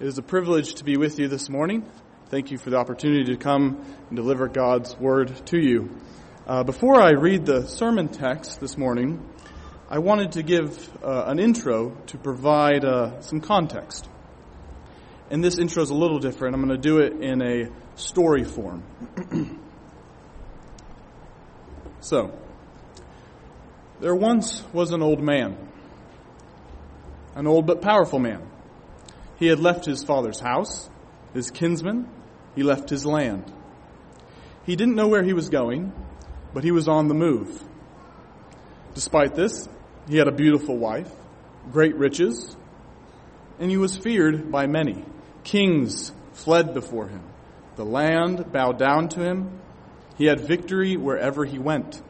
It 0.00 0.06
is 0.06 0.16
a 0.16 0.22
privilege 0.22 0.74
to 0.74 0.84
be 0.84 0.96
with 0.96 1.18
you 1.18 1.26
this 1.26 1.48
morning. 1.48 1.84
Thank 2.28 2.52
you 2.52 2.58
for 2.58 2.70
the 2.70 2.76
opportunity 2.76 3.32
to 3.32 3.36
come 3.36 3.84
and 4.08 4.16
deliver 4.16 4.46
God's 4.46 4.96
word 4.96 5.34
to 5.46 5.58
you. 5.58 5.90
Uh, 6.46 6.62
before 6.62 7.02
I 7.02 7.14
read 7.14 7.44
the 7.44 7.66
sermon 7.66 8.06
text 8.06 8.60
this 8.60 8.78
morning, 8.78 9.28
I 9.90 9.98
wanted 9.98 10.30
to 10.32 10.44
give 10.44 10.88
uh, 11.02 11.24
an 11.26 11.40
intro 11.40 11.96
to 12.06 12.16
provide 12.16 12.84
uh, 12.84 13.20
some 13.22 13.40
context. 13.40 14.08
And 15.30 15.42
this 15.42 15.58
intro 15.58 15.82
is 15.82 15.90
a 15.90 15.96
little 15.96 16.20
different. 16.20 16.54
I'm 16.54 16.64
going 16.64 16.80
to 16.80 16.88
do 16.88 16.98
it 16.98 17.14
in 17.14 17.42
a 17.42 17.68
story 17.96 18.44
form. 18.44 18.84
so, 22.00 22.38
there 23.98 24.14
once 24.14 24.62
was 24.72 24.92
an 24.92 25.02
old 25.02 25.20
man, 25.20 25.58
an 27.34 27.48
old 27.48 27.66
but 27.66 27.82
powerful 27.82 28.20
man. 28.20 28.48
He 29.38 29.46
had 29.46 29.60
left 29.60 29.84
his 29.84 30.02
father's 30.02 30.40
house, 30.40 30.90
his 31.32 31.50
kinsmen, 31.50 32.08
he 32.54 32.62
left 32.62 32.90
his 32.90 33.06
land. 33.06 33.52
He 34.66 34.74
didn't 34.74 34.96
know 34.96 35.08
where 35.08 35.22
he 35.22 35.32
was 35.32 35.48
going, 35.48 35.92
but 36.52 36.64
he 36.64 36.72
was 36.72 36.88
on 36.88 37.08
the 37.08 37.14
move. 37.14 37.62
Despite 38.94 39.34
this, 39.34 39.68
he 40.08 40.16
had 40.16 40.26
a 40.26 40.32
beautiful 40.32 40.76
wife, 40.76 41.10
great 41.70 41.94
riches, 41.94 42.56
and 43.60 43.70
he 43.70 43.76
was 43.76 43.96
feared 43.96 44.50
by 44.50 44.66
many. 44.66 45.04
Kings 45.44 46.12
fled 46.32 46.74
before 46.74 47.08
him. 47.08 47.22
The 47.76 47.84
land 47.84 48.50
bowed 48.52 48.78
down 48.78 49.08
to 49.10 49.20
him. 49.20 49.60
He 50.16 50.24
had 50.24 50.40
victory 50.40 50.96
wherever 50.96 51.44
he 51.44 51.58
went. 51.58 52.02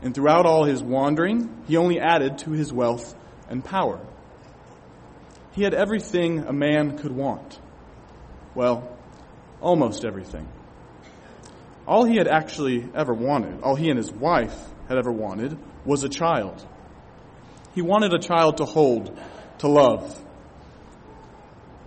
And 0.00 0.14
throughout 0.14 0.46
all 0.46 0.64
his 0.64 0.82
wandering, 0.82 1.64
he 1.66 1.76
only 1.76 2.00
added 2.00 2.38
to 2.38 2.52
his 2.52 2.72
wealth 2.72 3.14
and 3.50 3.64
power. 3.64 4.00
He 5.58 5.64
had 5.64 5.74
everything 5.74 6.44
a 6.46 6.52
man 6.52 6.98
could 6.98 7.10
want. 7.10 7.58
Well, 8.54 8.96
almost 9.60 10.04
everything. 10.04 10.46
All 11.84 12.04
he 12.04 12.16
had 12.16 12.28
actually 12.28 12.88
ever 12.94 13.12
wanted, 13.12 13.60
all 13.64 13.74
he 13.74 13.88
and 13.88 13.98
his 13.98 14.12
wife 14.12 14.56
had 14.88 14.98
ever 14.98 15.10
wanted, 15.10 15.58
was 15.84 16.04
a 16.04 16.08
child. 16.08 16.64
He 17.74 17.82
wanted 17.82 18.14
a 18.14 18.20
child 18.20 18.58
to 18.58 18.66
hold, 18.66 19.18
to 19.58 19.66
love. 19.66 20.24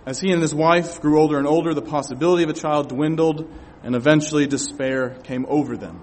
As 0.04 0.20
he 0.20 0.32
and 0.32 0.42
his 0.42 0.54
wife 0.54 1.00
grew 1.00 1.18
older 1.18 1.38
and 1.38 1.46
older, 1.46 1.72
the 1.72 1.80
possibility 1.80 2.42
of 2.42 2.50
a 2.50 2.52
child 2.52 2.90
dwindled, 2.90 3.50
and 3.82 3.94
eventually 3.94 4.46
despair 4.46 5.16
came 5.22 5.46
over 5.48 5.78
them. 5.78 5.98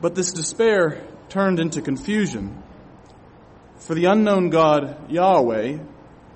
But 0.00 0.14
this 0.14 0.32
despair 0.32 1.06
turned 1.28 1.60
into 1.60 1.82
confusion 1.82 2.62
for 3.78 3.94
the 3.94 4.06
unknown 4.06 4.50
God, 4.50 5.10
Yahweh, 5.10 5.78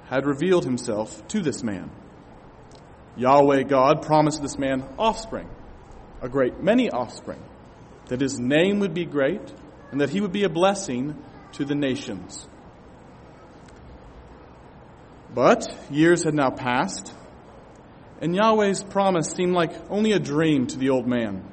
had 0.09 0.27
revealed 0.27 0.65
himself 0.65 1.27
to 1.29 1.41
this 1.41 1.63
man. 1.63 1.91
Yahweh 3.17 3.63
God 3.65 4.03
promised 4.03 4.43
this 4.43 4.59
man 4.59 4.85
offspring, 4.99 5.49
a 6.21 6.29
great 6.29 6.63
many 6.63 6.91
offspring, 6.91 7.43
that 8.07 8.21
his 8.21 8.39
name 8.39 8.81
would 8.81 8.95
be 8.95 9.05
great 9.05 9.43
and 9.91 10.01
that 10.01 10.11
he 10.11 10.21
would 10.21 10.33
be 10.33 10.45
a 10.45 10.49
blessing 10.49 11.17
to 11.53 11.65
the 11.65 11.75
nations. 11.75 12.47
But 15.35 15.69
years 15.91 16.25
had 16.25 16.35
now 16.35 16.51
passed, 16.51 17.15
and 18.21 18.35
Yahweh's 18.35 18.83
promise 18.83 19.31
seemed 19.31 19.55
like 19.55 19.73
only 19.89 20.13
a 20.13 20.19
dream 20.19 20.67
to 20.69 20.79
the 20.79 20.91
old 20.91 21.07
man. 21.07 21.45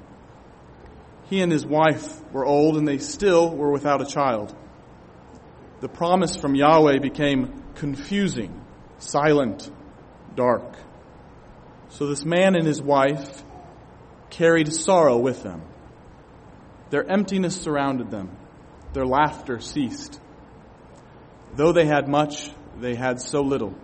He 1.29 1.41
and 1.41 1.51
his 1.51 1.66
wife 1.66 2.22
were 2.31 2.45
old, 2.45 2.77
and 2.77 2.88
they 2.88 2.97
still 2.97 3.55
were 3.55 3.72
without 3.72 4.01
a 4.01 4.05
child 4.05 4.55
the 5.80 5.88
promise 5.89 6.36
from 6.36 6.56
Yahweh 6.56 7.00
became 7.00 7.64
confusing, 7.75 8.64
silent, 8.97 9.70
dark. 10.36 10.75
So 11.89 12.08
this 12.08 12.25
man 12.25 12.56
and 12.56 12.66
his 12.66 12.81
wife 12.81 13.44
carried 14.29 14.74
sorrow 14.74 15.18
with 15.18 15.44
them. 15.44 15.62
Their 16.90 17.09
emptiness 17.09 17.59
surrounded 17.59 18.09
them. 18.09 18.35
Their 18.94 19.06
laughter 19.06 19.59
ceased. 19.59 20.19
Though 21.56 21.72
they 21.72 21.85
had 21.85 22.07
much, 22.07 22.51
they 22.80 22.96
had 22.96 23.22
so 23.22 23.41
little. 23.41 23.75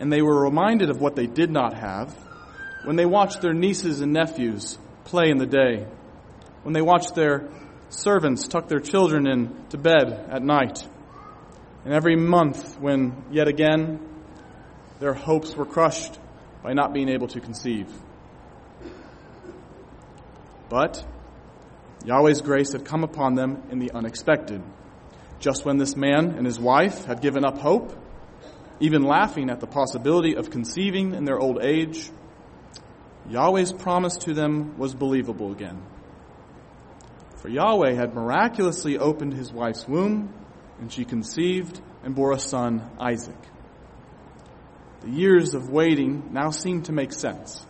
And 0.00 0.12
they 0.12 0.22
were 0.22 0.42
reminded 0.42 0.90
of 0.90 1.00
what 1.00 1.14
they 1.14 1.26
did 1.26 1.50
not 1.50 1.74
have 1.74 2.14
when 2.84 2.96
they 2.96 3.06
watched 3.06 3.40
their 3.40 3.54
nieces 3.54 4.00
and 4.00 4.12
nephews 4.12 4.78
play 5.04 5.30
in 5.30 5.38
the 5.38 5.46
day, 5.46 5.86
when 6.62 6.74
they 6.74 6.82
watched 6.82 7.14
their 7.14 7.48
servants 7.94 8.48
tuck 8.48 8.68
their 8.68 8.80
children 8.80 9.26
in 9.26 9.66
to 9.70 9.78
bed 9.78 10.28
at 10.30 10.42
night. 10.42 10.86
And 11.84 11.92
every 11.92 12.16
month, 12.16 12.78
when 12.80 13.24
yet 13.30 13.48
again 13.48 14.00
their 15.00 15.14
hopes 15.14 15.56
were 15.56 15.66
crushed 15.66 16.18
by 16.62 16.72
not 16.72 16.94
being 16.94 17.08
able 17.08 17.28
to 17.28 17.40
conceive. 17.40 17.88
But 20.68 21.04
Yahweh's 22.04 22.40
grace 22.40 22.72
had 22.72 22.84
come 22.84 23.04
upon 23.04 23.34
them 23.34 23.62
in 23.70 23.78
the 23.78 23.92
unexpected. 23.92 24.62
Just 25.40 25.64
when 25.64 25.78
this 25.78 25.94
man 25.94 26.30
and 26.36 26.46
his 26.46 26.58
wife 26.58 27.04
had 27.04 27.20
given 27.20 27.44
up 27.44 27.58
hope, 27.58 27.94
even 28.80 29.02
laughing 29.02 29.50
at 29.50 29.60
the 29.60 29.66
possibility 29.66 30.36
of 30.36 30.50
conceiving 30.50 31.14
in 31.14 31.24
their 31.24 31.38
old 31.38 31.62
age, 31.62 32.10
Yahweh's 33.28 33.72
promise 33.72 34.16
to 34.18 34.34
them 34.34 34.76
was 34.78 34.94
believable 34.94 35.52
again. 35.52 35.80
For 37.44 37.50
Yahweh 37.50 37.92
had 37.92 38.14
miraculously 38.14 38.96
opened 38.96 39.34
his 39.34 39.52
wife's 39.52 39.86
womb, 39.86 40.32
and 40.80 40.90
she 40.90 41.04
conceived 41.04 41.78
and 42.02 42.14
bore 42.14 42.32
a 42.32 42.38
son, 42.38 42.90
Isaac. 42.98 43.36
The 45.02 45.10
years 45.10 45.52
of 45.52 45.68
waiting 45.68 46.30
now 46.32 46.48
seemed 46.48 46.86
to 46.86 46.92
make 46.92 47.12
sense. 47.12 47.62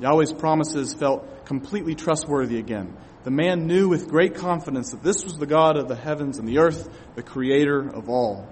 Yahweh's 0.00 0.32
promises 0.32 0.94
felt 0.94 1.44
completely 1.44 1.94
trustworthy 1.94 2.58
again. 2.58 2.96
The 3.24 3.30
man 3.30 3.66
knew 3.66 3.90
with 3.90 4.08
great 4.08 4.36
confidence 4.36 4.92
that 4.92 5.02
this 5.02 5.22
was 5.22 5.34
the 5.34 5.44
God 5.44 5.76
of 5.76 5.88
the 5.88 5.94
heavens 5.94 6.38
and 6.38 6.48
the 6.48 6.60
earth, 6.60 6.88
the 7.14 7.22
creator 7.22 7.90
of 7.90 8.08
all. 8.08 8.48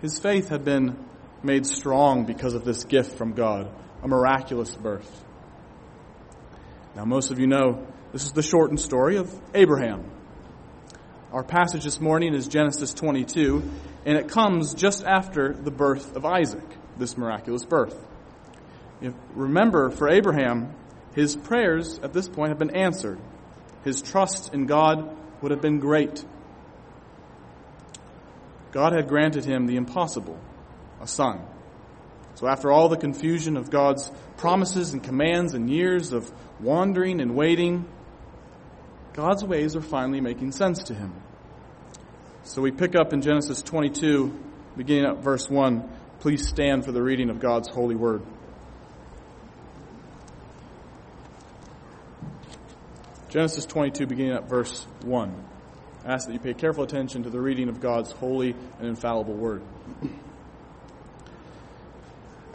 His 0.00 0.18
faith 0.18 0.48
had 0.48 0.64
been 0.64 0.98
made 1.44 1.66
strong 1.66 2.24
because 2.24 2.54
of 2.54 2.64
this 2.64 2.82
gift 2.82 3.16
from 3.16 3.34
God, 3.34 3.70
a 4.02 4.08
miraculous 4.08 4.74
birth. 4.74 5.24
Now, 6.96 7.04
most 7.04 7.30
of 7.30 7.38
you 7.38 7.46
know 7.46 7.86
this 8.12 8.24
is 8.24 8.32
the 8.32 8.42
shortened 8.42 8.80
story 8.80 9.16
of 9.16 9.32
Abraham. 9.54 10.10
Our 11.32 11.44
passage 11.44 11.84
this 11.84 12.00
morning 12.00 12.34
is 12.34 12.48
Genesis 12.48 12.92
22, 12.92 13.62
and 14.04 14.18
it 14.18 14.28
comes 14.28 14.74
just 14.74 15.04
after 15.04 15.52
the 15.52 15.70
birth 15.70 16.16
of 16.16 16.24
Isaac, 16.24 16.64
this 16.98 17.16
miraculous 17.16 17.64
birth. 17.64 17.96
If, 19.00 19.14
remember, 19.34 19.90
for 19.90 20.08
Abraham, 20.08 20.74
his 21.14 21.36
prayers 21.36 22.00
at 22.00 22.12
this 22.12 22.28
point 22.28 22.48
have 22.48 22.58
been 22.58 22.76
answered. 22.76 23.20
His 23.84 24.02
trust 24.02 24.52
in 24.52 24.66
God 24.66 25.16
would 25.40 25.52
have 25.52 25.62
been 25.62 25.78
great. 25.78 26.24
God 28.72 28.92
had 28.92 29.08
granted 29.08 29.44
him 29.44 29.66
the 29.66 29.76
impossible, 29.76 30.38
a 31.00 31.06
son. 31.06 31.40
So 32.40 32.48
after 32.48 32.72
all 32.72 32.88
the 32.88 32.96
confusion 32.96 33.58
of 33.58 33.68
God's 33.68 34.10
promises 34.38 34.94
and 34.94 35.02
commands 35.02 35.52
and 35.52 35.68
years 35.68 36.14
of 36.14 36.32
wandering 36.58 37.20
and 37.20 37.36
waiting, 37.36 37.86
God's 39.12 39.44
ways 39.44 39.76
are 39.76 39.82
finally 39.82 40.22
making 40.22 40.52
sense 40.52 40.84
to 40.84 40.94
him. 40.94 41.12
So 42.44 42.62
we 42.62 42.70
pick 42.70 42.96
up 42.96 43.12
in 43.12 43.20
Genesis 43.20 43.60
22, 43.60 44.34
beginning 44.74 45.04
at 45.04 45.18
verse 45.18 45.50
1. 45.50 45.86
Please 46.20 46.48
stand 46.48 46.86
for 46.86 46.92
the 46.92 47.02
reading 47.02 47.28
of 47.28 47.40
God's 47.40 47.68
holy 47.68 47.94
word. 47.94 48.22
Genesis 53.28 53.66
22, 53.66 54.06
beginning 54.06 54.32
at 54.32 54.48
verse 54.48 54.86
1. 55.02 55.44
I 56.06 56.12
ask 56.14 56.26
that 56.26 56.32
you 56.32 56.38
pay 56.38 56.54
careful 56.54 56.84
attention 56.84 57.24
to 57.24 57.30
the 57.30 57.38
reading 57.38 57.68
of 57.68 57.80
God's 57.80 58.12
holy 58.12 58.56
and 58.78 58.88
infallible 58.88 59.34
word. 59.34 59.62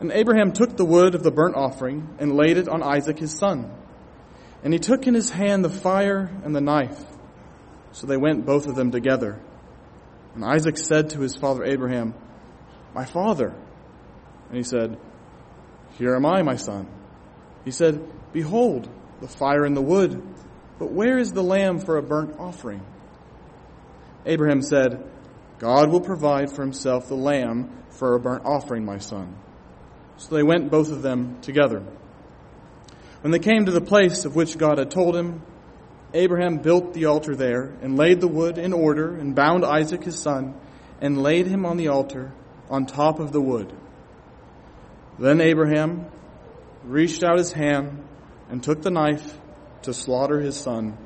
And 0.00 0.10
Abraham 0.12 0.52
took 0.52 0.76
the 0.76 0.84
wood 0.84 1.14
of 1.14 1.22
the 1.22 1.30
burnt 1.30 1.54
offering 1.54 2.16
and 2.18 2.34
laid 2.34 2.56
it 2.56 2.68
on 2.68 2.82
Isaac 2.82 3.18
his 3.18 3.36
son. 3.38 3.70
And 4.64 4.72
he 4.72 4.78
took 4.78 5.06
in 5.06 5.14
his 5.14 5.30
hand 5.30 5.64
the 5.64 5.70
fire 5.70 6.30
and 6.42 6.56
the 6.56 6.60
knife. 6.60 6.98
So 7.92 8.06
they 8.06 8.16
went 8.16 8.46
both 8.46 8.66
of 8.66 8.76
them 8.76 8.90
together. 8.90 9.38
And 10.34 10.44
Isaac 10.44 10.78
said 10.78 11.10
to 11.10 11.20
his 11.20 11.36
father 11.36 11.64
Abraham, 11.64 12.14
My 12.94 13.04
father. 13.04 13.54
And 14.48 14.56
he 14.56 14.62
said, 14.62 14.98
Here 15.98 16.14
am 16.14 16.24
I, 16.24 16.42
my 16.42 16.56
son. 16.56 16.88
He 17.64 17.70
said, 17.70 18.02
Behold, 18.32 18.88
the 19.20 19.28
fire 19.28 19.64
and 19.64 19.76
the 19.76 19.82
wood, 19.82 20.22
but 20.78 20.92
where 20.92 21.18
is 21.18 21.32
the 21.32 21.42
lamb 21.42 21.78
for 21.78 21.98
a 21.98 22.02
burnt 22.02 22.36
offering? 22.38 22.82
Abraham 24.24 24.62
said, 24.62 25.04
God 25.58 25.90
will 25.90 26.00
provide 26.00 26.50
for 26.50 26.62
himself 26.62 27.08
the 27.08 27.16
lamb 27.16 27.84
for 27.90 28.14
a 28.14 28.20
burnt 28.20 28.44
offering, 28.46 28.84
my 28.84 28.98
son. 28.98 29.36
So 30.20 30.34
they 30.34 30.42
went 30.42 30.70
both 30.70 30.92
of 30.92 31.00
them 31.00 31.40
together. 31.40 31.82
When 33.22 33.30
they 33.30 33.38
came 33.38 33.64
to 33.64 33.72
the 33.72 33.80
place 33.80 34.26
of 34.26 34.36
which 34.36 34.58
God 34.58 34.76
had 34.76 34.90
told 34.90 35.16
him, 35.16 35.42
Abraham 36.12 36.58
built 36.58 36.92
the 36.92 37.06
altar 37.06 37.34
there 37.34 37.74
and 37.80 37.96
laid 37.96 38.20
the 38.20 38.28
wood 38.28 38.58
in 38.58 38.74
order 38.74 39.16
and 39.16 39.34
bound 39.34 39.64
Isaac 39.64 40.04
his 40.04 40.18
son 40.18 40.54
and 41.00 41.22
laid 41.22 41.46
him 41.46 41.64
on 41.64 41.78
the 41.78 41.88
altar 41.88 42.32
on 42.68 42.84
top 42.84 43.18
of 43.18 43.32
the 43.32 43.40
wood. 43.40 43.72
Then 45.18 45.40
Abraham 45.40 46.04
reached 46.84 47.22
out 47.24 47.38
his 47.38 47.52
hand 47.52 48.04
and 48.50 48.62
took 48.62 48.82
the 48.82 48.90
knife 48.90 49.38
to 49.82 49.94
slaughter 49.94 50.38
his 50.38 50.56
son. 50.56 50.98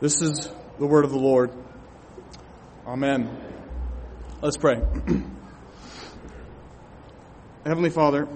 This 0.00 0.20
is 0.20 0.50
the 0.80 0.86
word 0.86 1.04
of 1.04 1.12
the 1.12 1.18
Lord. 1.18 1.52
Amen. 2.84 3.57
Let's 4.40 4.56
pray. 4.56 4.80
Heavenly 7.66 7.90
Father, 7.90 8.28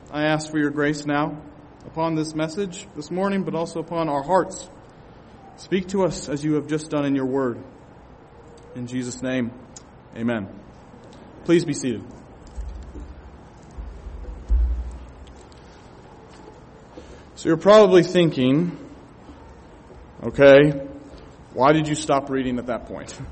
I 0.10 0.22
ask 0.22 0.50
for 0.50 0.58
your 0.58 0.70
grace 0.70 1.04
now 1.04 1.36
upon 1.84 2.14
this 2.14 2.34
message 2.34 2.88
this 2.96 3.10
morning, 3.10 3.42
but 3.42 3.54
also 3.54 3.78
upon 3.80 4.08
our 4.08 4.22
hearts. 4.22 4.66
Speak 5.58 5.88
to 5.88 6.04
us 6.04 6.30
as 6.30 6.42
you 6.42 6.54
have 6.54 6.66
just 6.66 6.88
done 6.88 7.04
in 7.04 7.14
your 7.14 7.26
word. 7.26 7.62
In 8.74 8.86
Jesus' 8.86 9.20
name, 9.20 9.52
amen. 10.16 10.48
Please 11.44 11.66
be 11.66 11.74
seated. 11.74 12.02
So 17.34 17.50
you're 17.50 17.58
probably 17.58 18.02
thinking, 18.02 18.78
okay, 20.22 20.86
why 21.52 21.72
did 21.72 21.86
you 21.86 21.94
stop 21.94 22.30
reading 22.30 22.58
at 22.58 22.68
that 22.68 22.86
point? 22.86 23.14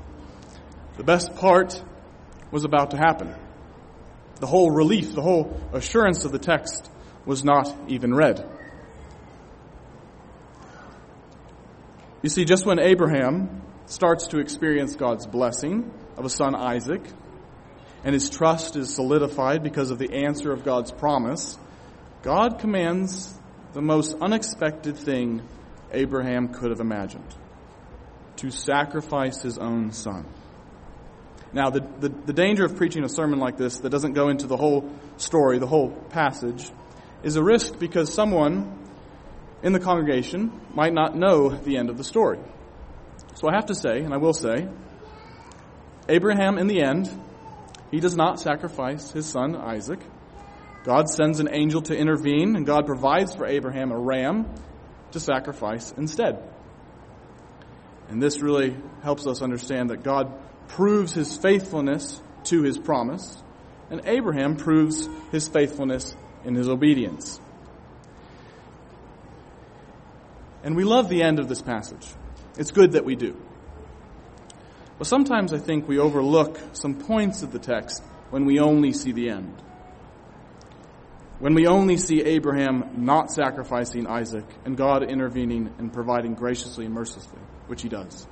The 0.97 1.05
best 1.05 1.35
part 1.35 1.81
was 2.51 2.65
about 2.65 2.91
to 2.91 2.97
happen. 2.97 3.33
The 4.39 4.47
whole 4.47 4.71
relief, 4.71 5.13
the 5.13 5.21
whole 5.21 5.59
assurance 5.73 6.25
of 6.25 6.31
the 6.31 6.39
text 6.39 6.89
was 7.25 7.43
not 7.43 7.73
even 7.87 8.13
read. 8.13 8.47
You 12.21 12.29
see, 12.29 12.45
just 12.45 12.65
when 12.65 12.79
Abraham 12.79 13.61
starts 13.85 14.27
to 14.27 14.39
experience 14.39 14.95
God's 14.95 15.25
blessing 15.25 15.91
of 16.17 16.25
a 16.25 16.29
son 16.29 16.55
Isaac, 16.55 17.01
and 18.03 18.13
his 18.13 18.29
trust 18.29 18.75
is 18.75 18.93
solidified 18.93 19.63
because 19.63 19.91
of 19.91 19.99
the 19.99 20.25
answer 20.25 20.51
of 20.51 20.63
God's 20.63 20.91
promise, 20.91 21.57
God 22.21 22.59
commands 22.59 23.33
the 23.73 23.81
most 23.81 24.15
unexpected 24.21 24.97
thing 24.97 25.41
Abraham 25.91 26.49
could 26.49 26.71
have 26.71 26.79
imagined 26.79 27.35
to 28.37 28.51
sacrifice 28.51 29.41
his 29.41 29.57
own 29.57 29.91
son. 29.91 30.25
Now, 31.51 31.71
the, 31.71 31.81
the, 31.99 32.09
the, 32.09 32.33
danger 32.33 32.63
of 32.63 32.75
preaching 32.75 33.03
a 33.03 33.09
sermon 33.09 33.39
like 33.39 33.57
this 33.57 33.79
that 33.79 33.89
doesn't 33.89 34.13
go 34.13 34.29
into 34.29 34.45
the 34.45 34.57
whole 34.57 34.87
story, 35.17 35.57
the 35.57 35.67
whole 35.67 35.89
passage, 35.89 36.69
is 37.23 37.37
a 37.37 37.43
risk 37.43 37.79
because 37.79 38.13
someone 38.13 38.77
in 39.63 39.73
the 39.73 39.79
congregation 39.79 40.51
might 40.75 40.93
not 40.93 41.15
know 41.15 41.49
the 41.49 41.77
end 41.77 41.89
of 41.89 41.97
the 41.97 42.03
story. 42.03 42.39
So 43.33 43.49
I 43.49 43.55
have 43.55 43.67
to 43.67 43.75
say, 43.75 44.01
and 44.01 44.13
I 44.13 44.17
will 44.17 44.33
say, 44.33 44.67
Abraham, 46.07 46.57
in 46.57 46.67
the 46.67 46.81
end, 46.81 47.09
he 47.91 47.99
does 47.99 48.15
not 48.15 48.39
sacrifice 48.39 49.11
his 49.11 49.25
son 49.25 49.55
Isaac. 49.55 49.99
God 50.83 51.09
sends 51.09 51.39
an 51.39 51.49
angel 51.51 51.81
to 51.83 51.97
intervene, 51.97 52.55
and 52.55 52.65
God 52.65 52.85
provides 52.85 53.35
for 53.35 53.45
Abraham 53.45 53.91
a 53.91 53.97
ram 53.97 54.45
to 55.11 55.19
sacrifice 55.19 55.91
instead. 55.97 56.43
And 58.09 58.21
this 58.21 58.41
really 58.41 58.75
helps 59.03 59.27
us 59.27 59.41
understand 59.41 59.89
that 59.89 60.03
God 60.03 60.33
proves 60.69 61.13
his 61.13 61.35
faithfulness 61.37 62.21
to 62.45 62.63
his 62.63 62.77
promise, 62.77 63.41
and 63.89 64.01
Abraham 64.05 64.55
proves 64.55 65.07
his 65.31 65.47
faithfulness 65.47 66.15
in 66.45 66.55
his 66.55 66.69
obedience. 66.69 67.39
And 70.63 70.75
we 70.75 70.83
love 70.83 71.09
the 71.09 71.23
end 71.23 71.39
of 71.39 71.47
this 71.47 71.61
passage. 71.61 72.07
It's 72.57 72.71
good 72.71 72.93
that 72.93 73.05
we 73.05 73.15
do. 73.15 73.35
But 74.97 75.07
sometimes 75.07 75.53
I 75.53 75.57
think 75.57 75.87
we 75.87 75.97
overlook 75.97 76.59
some 76.73 76.95
points 76.95 77.41
of 77.41 77.51
the 77.51 77.59
text 77.59 78.03
when 78.29 78.45
we 78.45 78.59
only 78.59 78.91
see 78.91 79.13
the 79.13 79.29
end. 79.29 79.63
When 81.39 81.53
we 81.53 81.67
only 81.67 81.95
see 81.95 82.21
Abraham 82.21 83.05
not 83.05 83.31
sacrificing 83.31 84.07
Isaac 84.07 84.45
and 84.65 84.75
God 84.75 85.03
intervening 85.03 85.73
and 85.77 85.91
providing 85.91 86.33
graciously 86.33 86.85
and 86.85 86.93
mercilessly, 86.93 87.39
which 87.67 87.81
he 87.81 87.87
does. 87.87 88.27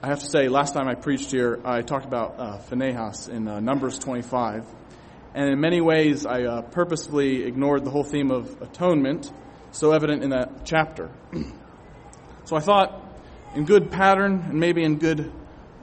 I 0.00 0.06
have 0.06 0.20
to 0.20 0.26
say, 0.26 0.48
last 0.48 0.74
time 0.74 0.86
I 0.86 0.94
preached 0.94 1.32
here, 1.32 1.58
I 1.64 1.82
talked 1.82 2.04
about 2.04 2.38
uh, 2.38 2.58
Phinehas 2.58 3.26
in 3.26 3.48
uh, 3.48 3.58
Numbers 3.58 3.98
25. 3.98 4.64
And 5.34 5.50
in 5.50 5.60
many 5.60 5.80
ways, 5.80 6.24
I 6.24 6.44
uh, 6.44 6.62
purposefully 6.62 7.42
ignored 7.42 7.84
the 7.84 7.90
whole 7.90 8.04
theme 8.04 8.30
of 8.30 8.62
atonement, 8.62 9.28
so 9.72 9.90
evident 9.90 10.22
in 10.22 10.30
that 10.30 10.64
chapter. 10.64 11.10
so 12.44 12.54
I 12.54 12.60
thought, 12.60 13.02
in 13.56 13.64
good 13.64 13.90
pattern 13.90 14.44
and 14.50 14.60
maybe 14.60 14.84
in 14.84 14.98
good 14.98 15.32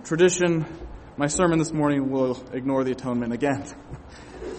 tradition, 0.06 0.66
my 1.18 1.28
sermon 1.28 1.60
this 1.60 1.74
morning 1.74 2.10
will 2.10 2.42
ignore 2.54 2.86
the 2.86 2.92
atonement 2.92 3.34
again. 3.34 3.66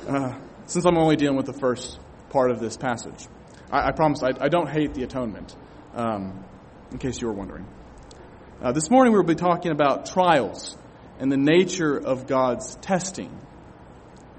Uh, 0.07 0.38
since 0.66 0.85
I'm 0.85 0.97
only 0.97 1.16
dealing 1.16 1.37
with 1.37 1.47
the 1.47 1.52
first 1.52 1.99
part 2.30 2.52
of 2.52 2.61
this 2.61 2.76
passage. 2.76 3.26
I, 3.73 3.88
I 3.88 3.90
promise 3.90 4.23
I, 4.23 4.30
I, 4.38 4.49
don't 4.49 4.69
hate 4.69 4.95
the 4.95 5.02
atonement, 5.02 5.57
um, 5.95 6.45
in 6.92 6.99
case 6.99 7.21
you 7.21 7.26
were 7.26 7.33
wondering. 7.33 7.66
Uh, 8.58 8.72
this 8.72 8.88
morning 8.90 9.12
we'll 9.12 9.22
be 9.22 9.34
talking 9.34 9.70
about 9.70 10.06
trials 10.06 10.78
and 11.18 11.30
the 11.30 11.36
nature 11.36 11.94
of 11.98 12.26
God's 12.26 12.75
testing 12.76 13.30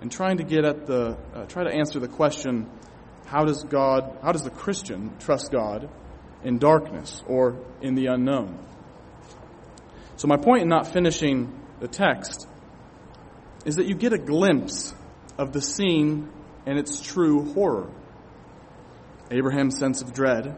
and 0.02 0.12
trying 0.12 0.38
to 0.38 0.44
get 0.44 0.66
at 0.66 0.88
the, 0.88 1.16
uh, 1.36 1.46
try 1.46 1.64
to 1.64 1.70
answer 1.70 2.00
the 2.00 2.08
question, 2.08 2.68
how 3.28 3.46
does 3.46 3.64
God, 3.64 4.18
how 4.24 4.32
does 4.32 4.42
the 4.42 4.50
Christian 4.50 5.16
trust 5.20 5.52
God 5.52 5.88
in 6.44 6.58
darkness 6.58 7.22
or 7.28 7.60
in 7.80 7.94
the 7.94 8.08
unknown? 8.08 8.58
So 10.16 10.28
my 10.28 10.38
point 10.38 10.64
in 10.64 10.68
not 10.68 10.88
finishing 10.88 11.54
the 11.80 11.88
text 11.88 12.48
is 13.66 13.76
that 13.76 13.86
you 13.86 13.94
get 13.94 14.14
a 14.14 14.18
glimpse 14.18 14.96
of 15.38 15.54
the 15.54 15.62
scene 15.62 16.28
and 16.66 16.80
its 16.80 17.02
true 17.02 17.54
horror. 17.54 17.92
Abraham's 19.30 19.78
sense 19.78 20.02
of 20.02 20.12
dread, 20.12 20.58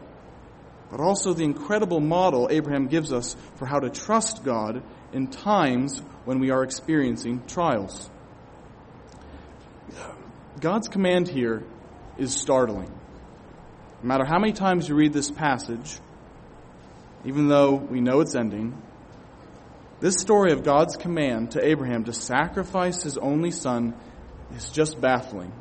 but 0.90 1.00
also 1.00 1.32
the 1.32 1.44
incredible 1.44 2.00
model 2.00 2.48
Abraham 2.50 2.88
gives 2.88 3.12
us 3.12 3.36
for 3.56 3.66
how 3.66 3.78
to 3.78 3.90
trust 3.90 4.44
God 4.44 4.82
in 5.12 5.28
times 5.28 6.00
when 6.24 6.40
we 6.40 6.50
are 6.50 6.62
experiencing 6.62 7.42
trials. 7.46 8.10
God's 10.60 10.88
command 10.88 11.28
here 11.28 11.62
is 12.18 12.34
startling. 12.34 12.90
No 14.02 14.08
matter 14.08 14.24
how 14.24 14.38
many 14.38 14.52
times 14.52 14.88
you 14.88 14.94
read 14.94 15.12
this 15.12 15.30
passage, 15.30 15.98
even 17.24 17.48
though 17.48 17.74
we 17.74 18.00
know 18.00 18.20
its 18.20 18.34
ending, 18.34 18.80
this 20.00 20.14
story 20.14 20.52
of 20.52 20.64
God's 20.64 20.96
command 20.96 21.52
to 21.52 21.64
Abraham 21.64 22.04
to 22.04 22.12
sacrifice 22.12 23.02
his 23.02 23.18
only 23.18 23.50
son 23.50 23.94
is 24.56 24.70
just 24.70 25.00
baffling. 25.00 25.52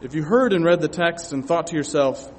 If 0.00 0.14
you 0.14 0.22
heard 0.22 0.52
and 0.52 0.64
read 0.64 0.80
the 0.80 0.88
text 0.88 1.32
and 1.32 1.46
thought 1.46 1.68
to 1.68 1.76
yourself, 1.76 2.30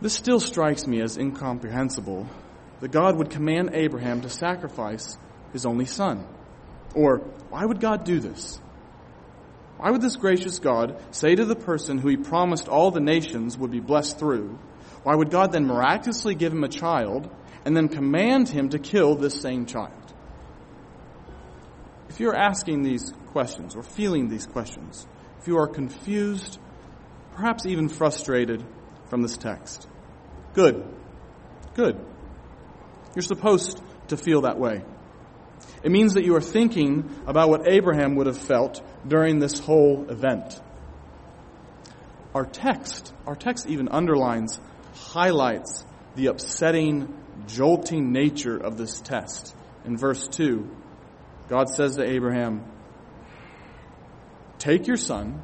this 0.00 0.14
still 0.14 0.40
strikes 0.40 0.86
me 0.86 1.00
as 1.00 1.16
incomprehensible 1.16 2.26
that 2.80 2.92
God 2.92 3.16
would 3.16 3.30
command 3.30 3.70
Abraham 3.72 4.20
to 4.20 4.30
sacrifice 4.30 5.18
his 5.52 5.66
only 5.66 5.86
son. 5.86 6.26
Or, 6.94 7.18
why 7.50 7.64
would 7.64 7.80
God 7.80 8.04
do 8.04 8.20
this? 8.20 8.60
Why 9.78 9.90
would 9.90 10.02
this 10.02 10.16
gracious 10.16 10.58
God 10.58 11.00
say 11.10 11.34
to 11.34 11.44
the 11.44 11.56
person 11.56 11.98
who 11.98 12.08
he 12.08 12.16
promised 12.16 12.68
all 12.68 12.90
the 12.90 13.00
nations 13.00 13.56
would 13.58 13.70
be 13.70 13.80
blessed 13.80 14.18
through, 14.18 14.58
why 15.02 15.14
would 15.14 15.30
God 15.30 15.52
then 15.52 15.66
miraculously 15.66 16.34
give 16.34 16.52
him 16.52 16.64
a 16.64 16.68
child 16.68 17.30
and 17.64 17.76
then 17.76 17.88
command 17.88 18.48
him 18.48 18.70
to 18.70 18.78
kill 18.78 19.14
this 19.14 19.40
same 19.40 19.66
child? 19.66 19.92
If 22.08 22.20
you're 22.20 22.36
asking 22.36 22.82
these 22.82 23.12
questions 23.28 23.76
or 23.76 23.82
feeling 23.82 24.28
these 24.28 24.46
questions, 24.46 25.06
if 25.40 25.46
you 25.46 25.58
are 25.58 25.68
confused, 25.68 26.58
perhaps 27.34 27.66
even 27.66 27.88
frustrated 27.88 28.64
from 29.08 29.22
this 29.22 29.36
text, 29.36 29.88
good. 30.54 30.84
Good. 31.74 31.98
You're 33.14 33.22
supposed 33.22 33.80
to 34.08 34.16
feel 34.16 34.42
that 34.42 34.58
way. 34.58 34.82
It 35.82 35.90
means 35.90 36.14
that 36.14 36.24
you 36.24 36.34
are 36.36 36.40
thinking 36.40 37.22
about 37.26 37.48
what 37.48 37.68
Abraham 37.68 38.16
would 38.16 38.26
have 38.26 38.38
felt 38.38 38.82
during 39.06 39.38
this 39.38 39.58
whole 39.58 40.06
event. 40.10 40.60
Our 42.34 42.44
text, 42.44 43.12
our 43.26 43.34
text 43.34 43.66
even 43.66 43.88
underlines, 43.88 44.60
highlights 44.94 45.84
the 46.14 46.26
upsetting, 46.26 47.16
jolting 47.46 48.12
nature 48.12 48.56
of 48.56 48.76
this 48.76 49.00
test. 49.00 49.54
In 49.84 49.96
verse 49.96 50.26
2, 50.28 50.68
God 51.48 51.68
says 51.70 51.96
to 51.96 52.04
Abraham, 52.04 52.64
Take 54.58 54.86
your 54.86 54.96
son, 54.96 55.42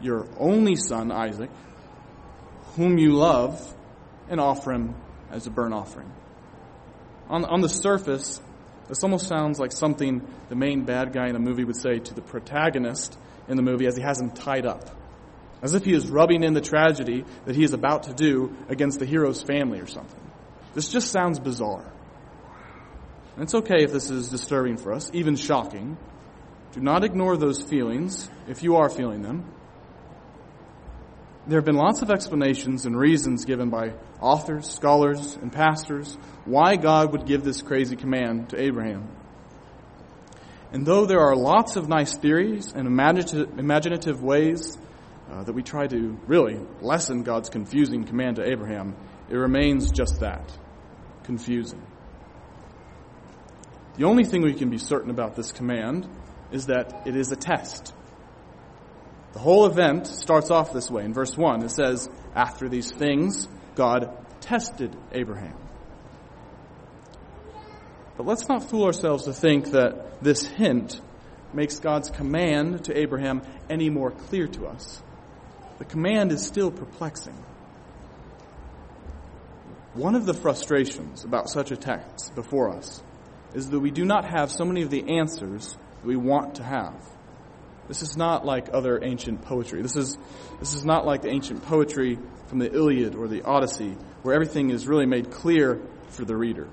your 0.00 0.26
only 0.38 0.76
son, 0.76 1.10
Isaac, 1.12 1.50
whom 2.76 2.98
you 2.98 3.12
love, 3.12 3.74
and 4.28 4.40
offer 4.40 4.72
him 4.72 4.94
as 5.30 5.46
a 5.46 5.50
burnt 5.50 5.74
offering. 5.74 6.12
On, 7.28 7.44
on 7.44 7.60
the 7.60 7.68
surface, 7.68 8.40
this 8.88 9.02
almost 9.02 9.26
sounds 9.26 9.58
like 9.58 9.72
something 9.72 10.26
the 10.48 10.54
main 10.54 10.84
bad 10.84 11.12
guy 11.12 11.28
in 11.28 11.36
a 11.36 11.40
movie 11.40 11.64
would 11.64 11.76
say 11.76 11.98
to 11.98 12.14
the 12.14 12.20
protagonist 12.20 13.18
in 13.48 13.56
the 13.56 13.62
movie 13.62 13.86
as 13.86 13.96
he 13.96 14.02
has 14.02 14.20
him 14.20 14.30
tied 14.30 14.66
up. 14.66 14.90
As 15.62 15.74
if 15.74 15.84
he 15.84 15.92
is 15.92 16.06
rubbing 16.08 16.44
in 16.44 16.52
the 16.52 16.60
tragedy 16.60 17.24
that 17.46 17.56
he 17.56 17.64
is 17.64 17.72
about 17.72 18.04
to 18.04 18.14
do 18.14 18.54
against 18.68 19.00
the 19.00 19.06
hero's 19.06 19.42
family 19.42 19.80
or 19.80 19.86
something. 19.86 20.20
This 20.74 20.88
just 20.88 21.10
sounds 21.10 21.40
bizarre. 21.40 21.90
And 23.34 23.42
it's 23.42 23.54
okay 23.54 23.82
if 23.82 23.92
this 23.92 24.10
is 24.10 24.28
disturbing 24.28 24.76
for 24.76 24.92
us, 24.92 25.10
even 25.12 25.36
shocking. 25.36 25.96
Do 26.72 26.80
not 26.80 27.04
ignore 27.04 27.36
those 27.36 27.62
feelings 27.62 28.28
if 28.46 28.62
you 28.62 28.76
are 28.76 28.90
feeling 28.90 29.22
them. 29.22 29.50
There 31.48 31.58
have 31.58 31.64
been 31.64 31.76
lots 31.76 32.02
of 32.02 32.10
explanations 32.10 32.86
and 32.86 32.98
reasons 32.98 33.44
given 33.44 33.70
by 33.70 33.92
authors, 34.20 34.68
scholars, 34.68 35.36
and 35.36 35.52
pastors 35.52 36.16
why 36.44 36.74
God 36.74 37.12
would 37.12 37.24
give 37.24 37.44
this 37.44 37.62
crazy 37.62 37.94
command 37.94 38.50
to 38.50 38.60
Abraham. 38.60 39.08
And 40.72 40.84
though 40.84 41.06
there 41.06 41.20
are 41.20 41.36
lots 41.36 41.76
of 41.76 41.88
nice 41.88 42.16
theories 42.16 42.72
and 42.72 42.88
imaginative 42.88 44.22
ways 44.22 44.76
uh, 45.30 45.44
that 45.44 45.52
we 45.52 45.62
try 45.62 45.86
to 45.86 46.18
really 46.26 46.58
lessen 46.80 47.22
God's 47.22 47.48
confusing 47.48 48.04
command 48.04 48.36
to 48.36 48.44
Abraham, 48.44 48.96
it 49.30 49.36
remains 49.36 49.92
just 49.92 50.20
that 50.20 50.50
confusing. 51.22 51.82
The 53.96 54.04
only 54.04 54.24
thing 54.24 54.42
we 54.42 54.54
can 54.54 54.68
be 54.68 54.78
certain 54.78 55.10
about 55.10 55.36
this 55.36 55.52
command 55.52 56.08
is 56.50 56.66
that 56.66 57.06
it 57.06 57.16
is 57.16 57.30
a 57.30 57.36
test. 57.36 57.94
The 59.36 59.42
whole 59.42 59.66
event 59.66 60.06
starts 60.06 60.50
off 60.50 60.72
this 60.72 60.90
way. 60.90 61.04
In 61.04 61.12
verse 61.12 61.36
1, 61.36 61.62
it 61.62 61.70
says, 61.70 62.08
After 62.34 62.70
these 62.70 62.90
things, 62.90 63.46
God 63.74 64.08
tested 64.40 64.96
Abraham. 65.12 65.58
But 68.16 68.24
let's 68.24 68.48
not 68.48 68.70
fool 68.70 68.86
ourselves 68.86 69.24
to 69.24 69.34
think 69.34 69.72
that 69.72 70.22
this 70.22 70.46
hint 70.46 71.02
makes 71.52 71.80
God's 71.80 72.08
command 72.08 72.86
to 72.86 72.98
Abraham 72.98 73.42
any 73.68 73.90
more 73.90 74.10
clear 74.10 74.46
to 74.46 74.68
us. 74.68 75.02
The 75.76 75.84
command 75.84 76.32
is 76.32 76.42
still 76.42 76.70
perplexing. 76.70 77.36
One 79.92 80.14
of 80.14 80.24
the 80.24 80.32
frustrations 80.32 81.24
about 81.24 81.50
such 81.50 81.70
a 81.72 81.76
text 81.76 82.34
before 82.34 82.74
us 82.74 83.02
is 83.52 83.68
that 83.68 83.80
we 83.80 83.90
do 83.90 84.06
not 84.06 84.24
have 84.24 84.50
so 84.50 84.64
many 84.64 84.80
of 84.80 84.88
the 84.88 85.18
answers 85.18 85.76
that 86.00 86.06
we 86.06 86.16
want 86.16 86.54
to 86.54 86.62
have. 86.62 86.94
This 87.88 88.02
is 88.02 88.16
not 88.16 88.44
like 88.44 88.68
other 88.72 89.02
ancient 89.02 89.42
poetry. 89.42 89.82
This 89.82 89.96
is, 89.96 90.16
this 90.58 90.74
is 90.74 90.84
not 90.84 91.06
like 91.06 91.22
the 91.22 91.30
ancient 91.30 91.62
poetry 91.64 92.18
from 92.46 92.58
the 92.58 92.72
Iliad 92.72 93.14
or 93.14 93.28
the 93.28 93.42
Odyssey, 93.42 93.96
where 94.22 94.34
everything 94.34 94.70
is 94.70 94.86
really 94.86 95.06
made 95.06 95.30
clear 95.30 95.80
for 96.08 96.24
the 96.24 96.36
reader. 96.36 96.68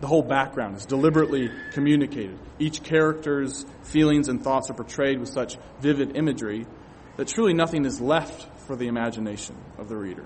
The 0.00 0.06
whole 0.06 0.22
background 0.22 0.76
is 0.76 0.86
deliberately 0.86 1.50
communicated. 1.72 2.38
Each 2.58 2.82
character's 2.82 3.66
feelings 3.82 4.28
and 4.28 4.42
thoughts 4.42 4.70
are 4.70 4.74
portrayed 4.74 5.20
with 5.20 5.28
such 5.28 5.58
vivid 5.80 6.16
imagery 6.16 6.66
that 7.16 7.28
truly 7.28 7.52
nothing 7.52 7.84
is 7.84 8.00
left 8.00 8.48
for 8.66 8.76
the 8.76 8.88
imagination 8.88 9.56
of 9.78 9.88
the 9.88 9.96
reader. 9.96 10.24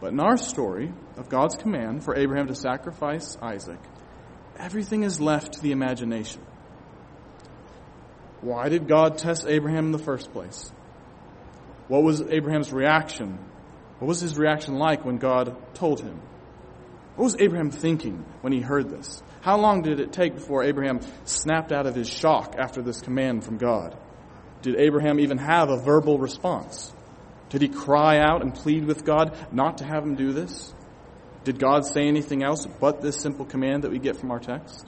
But 0.00 0.12
in 0.12 0.20
our 0.20 0.36
story 0.36 0.92
of 1.16 1.28
God's 1.28 1.56
command 1.56 2.04
for 2.04 2.16
Abraham 2.16 2.46
to 2.46 2.54
sacrifice 2.54 3.36
Isaac, 3.42 3.80
everything 4.56 5.02
is 5.02 5.20
left 5.20 5.54
to 5.54 5.60
the 5.60 5.72
imagination. 5.72 6.40
Why 8.40 8.68
did 8.68 8.86
God 8.88 9.18
test 9.18 9.46
Abraham 9.46 9.86
in 9.86 9.92
the 9.92 9.98
first 9.98 10.32
place? 10.32 10.70
What 11.88 12.02
was 12.02 12.20
Abraham's 12.20 12.72
reaction? 12.72 13.38
What 13.98 14.08
was 14.08 14.20
his 14.20 14.38
reaction 14.38 14.74
like 14.74 15.04
when 15.04 15.16
God 15.16 15.56
told 15.74 16.00
him? 16.00 16.20
What 17.16 17.24
was 17.24 17.36
Abraham 17.40 17.70
thinking 17.70 18.24
when 18.42 18.52
he 18.52 18.60
heard 18.60 18.90
this? 18.90 19.22
How 19.40 19.58
long 19.58 19.82
did 19.82 19.98
it 19.98 20.12
take 20.12 20.34
before 20.34 20.62
Abraham 20.62 21.00
snapped 21.24 21.72
out 21.72 21.86
of 21.86 21.94
his 21.94 22.08
shock 22.08 22.54
after 22.56 22.80
this 22.80 23.00
command 23.00 23.44
from 23.44 23.58
God? 23.58 23.96
Did 24.62 24.76
Abraham 24.76 25.18
even 25.18 25.38
have 25.38 25.68
a 25.68 25.82
verbal 25.82 26.18
response? 26.18 26.92
Did 27.48 27.62
he 27.62 27.68
cry 27.68 28.18
out 28.18 28.42
and 28.42 28.54
plead 28.54 28.84
with 28.84 29.04
God 29.04 29.36
not 29.50 29.78
to 29.78 29.84
have 29.84 30.04
him 30.04 30.14
do 30.14 30.32
this? 30.32 30.72
Did 31.44 31.58
God 31.58 31.86
say 31.86 32.06
anything 32.06 32.42
else 32.42 32.66
but 32.66 33.00
this 33.00 33.16
simple 33.16 33.46
command 33.46 33.84
that 33.84 33.90
we 33.90 33.98
get 33.98 34.16
from 34.16 34.30
our 34.30 34.38
text? 34.38 34.86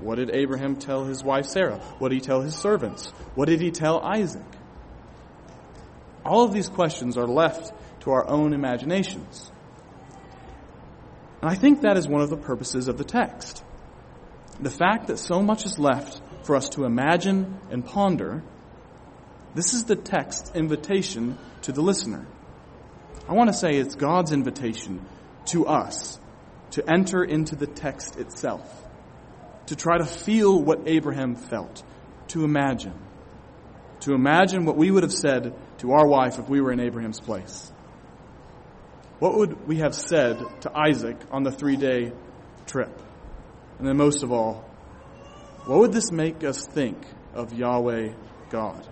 What 0.00 0.16
did 0.16 0.30
Abraham 0.30 0.76
tell 0.76 1.04
his 1.04 1.24
wife 1.24 1.46
Sarah? 1.46 1.78
What 1.98 2.10
did 2.10 2.16
he 2.16 2.20
tell 2.20 2.40
his 2.40 2.54
servants? 2.54 3.08
What 3.34 3.48
did 3.48 3.60
he 3.60 3.70
tell 3.70 4.00
Isaac? 4.00 4.46
All 6.24 6.44
of 6.44 6.52
these 6.52 6.68
questions 6.68 7.16
are 7.16 7.26
left 7.26 7.72
to 8.00 8.10
our 8.10 8.28
own 8.28 8.52
imaginations. 8.52 9.50
And 11.40 11.50
I 11.50 11.54
think 11.54 11.82
that 11.82 11.96
is 11.96 12.06
one 12.06 12.20
of 12.20 12.30
the 12.30 12.36
purposes 12.36 12.88
of 12.88 12.98
the 12.98 13.04
text. 13.04 13.64
The 14.60 14.70
fact 14.70 15.08
that 15.08 15.18
so 15.18 15.42
much 15.42 15.64
is 15.64 15.78
left 15.78 16.20
for 16.42 16.56
us 16.56 16.68
to 16.70 16.84
imagine 16.84 17.58
and 17.70 17.84
ponder, 17.84 18.42
this 19.54 19.74
is 19.74 19.84
the 19.84 19.96
text's 19.96 20.52
invitation 20.54 21.38
to 21.62 21.72
the 21.72 21.80
listener. 21.80 22.26
I 23.28 23.34
want 23.34 23.50
to 23.50 23.54
say 23.54 23.76
it's 23.76 23.94
God's 23.94 24.32
invitation 24.32 25.04
to 25.46 25.66
us 25.66 26.18
to 26.72 26.88
enter 26.88 27.24
into 27.24 27.56
the 27.56 27.66
text 27.66 28.16
itself 28.16 28.87
to 29.68 29.76
try 29.76 29.98
to 29.98 30.06
feel 30.06 30.62
what 30.62 30.80
Abraham 30.86 31.34
felt, 31.34 31.82
to 32.28 32.42
imagine. 32.42 32.94
To 34.00 34.14
imagine 34.14 34.64
what 34.64 34.78
we 34.78 34.90
would 34.90 35.02
have 35.02 35.12
said 35.12 35.54
to 35.78 35.92
our 35.92 36.06
wife 36.06 36.38
if 36.38 36.48
we 36.48 36.62
were 36.62 36.72
in 36.72 36.80
Abraham's 36.80 37.20
place. 37.20 37.70
What 39.18 39.36
would 39.36 39.68
we 39.68 39.76
have 39.76 39.94
said 39.94 40.38
to 40.62 40.72
Isaac 40.74 41.18
on 41.30 41.42
the 41.42 41.50
three 41.50 41.76
day 41.76 42.12
trip? 42.66 42.98
And 43.78 43.86
then, 43.86 43.98
most 43.98 44.22
of 44.22 44.32
all, 44.32 44.64
what 45.66 45.80
would 45.80 45.92
this 45.92 46.10
make 46.10 46.44
us 46.44 46.66
think 46.66 46.96
of 47.34 47.52
Yahweh 47.52 48.14
God? 48.48 48.88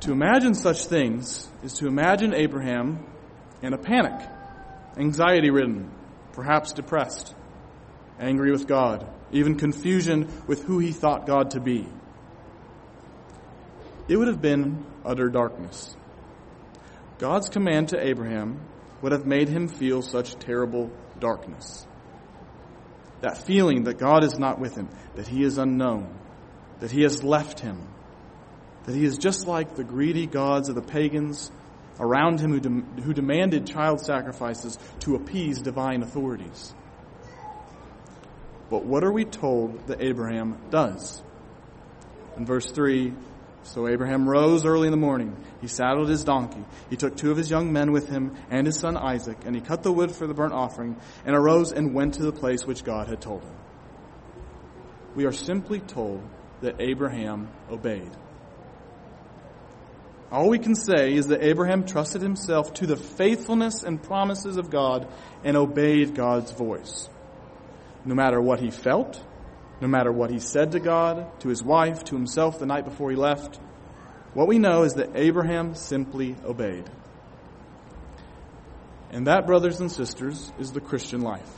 To 0.00 0.10
imagine 0.10 0.54
such 0.54 0.86
things 0.86 1.48
is 1.62 1.74
to 1.74 1.86
imagine 1.86 2.34
Abraham 2.34 3.06
in 3.62 3.72
a 3.72 3.78
panic, 3.78 4.20
anxiety 4.96 5.50
ridden, 5.50 5.92
perhaps 6.32 6.72
depressed 6.72 7.36
angry 8.18 8.50
with 8.50 8.66
God, 8.66 9.06
even 9.32 9.56
confusion 9.56 10.28
with 10.46 10.64
who 10.64 10.78
he 10.78 10.92
thought 10.92 11.26
God 11.26 11.50
to 11.50 11.60
be. 11.60 11.86
It 14.08 14.16
would 14.16 14.28
have 14.28 14.40
been 14.40 14.84
utter 15.04 15.28
darkness. 15.28 15.96
God's 17.18 17.48
command 17.48 17.88
to 17.88 18.06
Abraham 18.06 18.60
would 19.02 19.12
have 19.12 19.26
made 19.26 19.48
him 19.48 19.68
feel 19.68 20.02
such 20.02 20.36
terrible 20.36 20.90
darkness. 21.18 21.86
That 23.22 23.38
feeling 23.38 23.84
that 23.84 23.98
God 23.98 24.22
is 24.22 24.38
not 24.38 24.60
with 24.60 24.76
him, 24.76 24.88
that 25.14 25.26
he 25.26 25.42
is 25.42 25.58
unknown, 25.58 26.14
that 26.80 26.90
he 26.90 27.02
has 27.02 27.24
left 27.24 27.60
him, 27.60 27.88
that 28.84 28.94
he 28.94 29.04
is 29.04 29.18
just 29.18 29.46
like 29.46 29.74
the 29.74 29.84
greedy 29.84 30.26
gods 30.26 30.68
of 30.68 30.74
the 30.74 30.82
pagans 30.82 31.50
around 31.98 32.40
him 32.40 32.52
who, 32.52 33.02
who 33.02 33.12
demanded 33.12 33.66
child 33.66 34.00
sacrifices 34.00 34.78
to 35.00 35.16
appease 35.16 35.60
divine 35.60 36.02
authorities. 36.02 36.74
But 38.70 38.84
what 38.84 39.04
are 39.04 39.12
we 39.12 39.24
told 39.24 39.86
that 39.86 40.02
Abraham 40.02 40.58
does? 40.70 41.22
In 42.36 42.44
verse 42.44 42.70
3, 42.70 43.12
so 43.62 43.88
Abraham 43.88 44.28
rose 44.28 44.64
early 44.64 44.86
in 44.86 44.92
the 44.92 44.96
morning. 44.96 45.36
He 45.60 45.66
saddled 45.66 46.08
his 46.08 46.22
donkey. 46.24 46.64
He 46.88 46.96
took 46.96 47.16
two 47.16 47.30
of 47.30 47.36
his 47.36 47.50
young 47.50 47.72
men 47.72 47.90
with 47.92 48.08
him 48.08 48.36
and 48.50 48.66
his 48.66 48.78
son 48.78 48.96
Isaac, 48.96 49.38
and 49.44 49.54
he 49.54 49.60
cut 49.60 49.82
the 49.82 49.92
wood 49.92 50.12
for 50.12 50.26
the 50.26 50.34
burnt 50.34 50.52
offering, 50.52 50.96
and 51.24 51.34
arose 51.34 51.72
and 51.72 51.94
went 51.94 52.14
to 52.14 52.22
the 52.22 52.32
place 52.32 52.64
which 52.64 52.84
God 52.84 53.08
had 53.08 53.20
told 53.20 53.42
him. 53.42 53.54
We 55.14 55.24
are 55.24 55.32
simply 55.32 55.80
told 55.80 56.22
that 56.60 56.80
Abraham 56.80 57.48
obeyed. 57.70 58.10
All 60.30 60.48
we 60.48 60.58
can 60.58 60.74
say 60.74 61.14
is 61.14 61.28
that 61.28 61.42
Abraham 61.42 61.86
trusted 61.86 62.20
himself 62.20 62.74
to 62.74 62.86
the 62.86 62.96
faithfulness 62.96 63.82
and 63.82 64.02
promises 64.02 64.56
of 64.56 64.70
God 64.70 65.08
and 65.44 65.56
obeyed 65.56 66.14
God's 66.14 66.50
voice. 66.50 67.08
No 68.06 68.14
matter 68.14 68.40
what 68.40 68.60
he 68.60 68.70
felt, 68.70 69.22
no 69.80 69.88
matter 69.88 70.10
what 70.10 70.30
he 70.30 70.38
said 70.38 70.72
to 70.72 70.80
God, 70.80 71.40
to 71.40 71.48
his 71.48 71.62
wife, 71.62 72.04
to 72.04 72.14
himself 72.14 72.58
the 72.58 72.66
night 72.66 72.84
before 72.84 73.10
he 73.10 73.16
left. 73.16 73.58
What 74.32 74.48
we 74.48 74.58
know 74.58 74.84
is 74.84 74.94
that 74.94 75.10
Abraham 75.14 75.74
simply 75.74 76.36
obeyed. 76.44 76.88
And 79.10 79.26
that, 79.26 79.46
brothers 79.46 79.80
and 79.80 79.90
sisters, 79.90 80.52
is 80.58 80.72
the 80.72 80.80
Christian 80.80 81.20
life. 81.20 81.50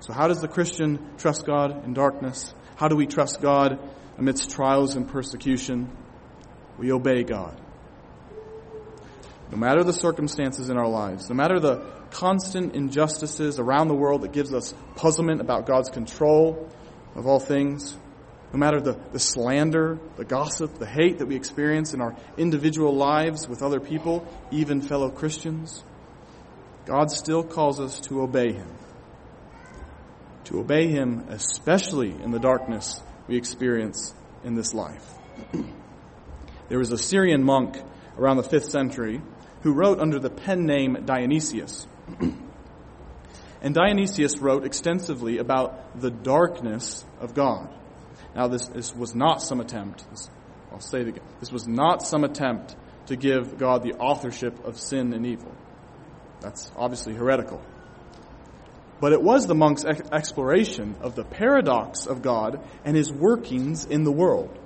So, 0.00 0.12
how 0.12 0.28
does 0.28 0.40
the 0.40 0.48
Christian 0.48 1.16
trust 1.16 1.46
God 1.46 1.84
in 1.84 1.94
darkness? 1.94 2.52
How 2.76 2.88
do 2.88 2.96
we 2.96 3.06
trust 3.06 3.40
God 3.40 3.78
amidst 4.18 4.50
trials 4.50 4.96
and 4.96 5.08
persecution? 5.08 5.90
We 6.78 6.92
obey 6.92 7.22
God. 7.22 7.60
No 9.54 9.60
matter 9.60 9.84
the 9.84 9.92
circumstances 9.92 10.68
in 10.68 10.76
our 10.76 10.88
lives, 10.88 11.30
no 11.30 11.36
matter 11.36 11.60
the 11.60 11.76
constant 12.10 12.74
injustices 12.74 13.60
around 13.60 13.86
the 13.86 13.94
world 13.94 14.22
that 14.22 14.32
gives 14.32 14.52
us 14.52 14.74
puzzlement 14.96 15.40
about 15.40 15.64
God's 15.64 15.90
control 15.90 16.68
of 17.14 17.28
all 17.28 17.38
things, 17.38 17.96
no 18.52 18.58
matter 18.58 18.80
the, 18.80 18.98
the 19.12 19.20
slander, 19.20 20.00
the 20.16 20.24
gossip, 20.24 20.80
the 20.80 20.86
hate 20.86 21.18
that 21.18 21.26
we 21.26 21.36
experience 21.36 21.94
in 21.94 22.00
our 22.00 22.16
individual 22.36 22.96
lives 22.96 23.46
with 23.46 23.62
other 23.62 23.78
people, 23.78 24.26
even 24.50 24.80
fellow 24.80 25.08
Christians, 25.08 25.84
God 26.84 27.12
still 27.12 27.44
calls 27.44 27.78
us 27.78 28.00
to 28.08 28.22
obey 28.22 28.54
Him. 28.54 28.74
To 30.46 30.58
obey 30.58 30.88
Him, 30.88 31.26
especially 31.28 32.10
in 32.10 32.32
the 32.32 32.40
darkness 32.40 33.00
we 33.28 33.36
experience 33.36 34.12
in 34.42 34.56
this 34.56 34.74
life. 34.74 35.14
there 36.68 36.80
was 36.80 36.90
a 36.90 36.98
Syrian 36.98 37.44
monk 37.44 37.80
around 38.18 38.38
the 38.38 38.42
5th 38.42 38.70
century 38.70 39.22
who 39.64 39.72
wrote 39.72 39.98
under 39.98 40.18
the 40.18 40.30
pen 40.30 40.66
name 40.66 41.04
Dionysius. 41.06 41.86
and 43.62 43.74
Dionysius 43.74 44.38
wrote 44.38 44.64
extensively 44.64 45.38
about 45.38 45.98
the 45.98 46.10
darkness 46.10 47.02
of 47.18 47.34
God. 47.34 47.68
Now, 48.36 48.46
this, 48.46 48.66
this 48.66 48.94
was 48.94 49.14
not 49.14 49.40
some 49.40 49.60
attempt, 49.60 50.08
this, 50.10 50.28
I'll 50.70 50.80
say 50.80 51.00
it 51.00 51.08
again, 51.08 51.24
this 51.40 51.50
was 51.50 51.66
not 51.66 52.02
some 52.02 52.24
attempt 52.24 52.76
to 53.06 53.16
give 53.16 53.56
God 53.56 53.82
the 53.82 53.94
authorship 53.94 54.64
of 54.66 54.78
sin 54.78 55.14
and 55.14 55.24
evil. 55.24 55.52
That's 56.40 56.70
obviously 56.76 57.14
heretical. 57.14 57.62
But 59.00 59.12
it 59.12 59.22
was 59.22 59.46
the 59.46 59.54
monk's 59.54 59.84
exploration 59.84 60.96
of 61.00 61.14
the 61.14 61.24
paradox 61.24 62.06
of 62.06 62.20
God 62.20 62.62
and 62.84 62.94
his 62.94 63.10
workings 63.10 63.86
in 63.86 64.04
the 64.04 64.12
world. 64.12 64.58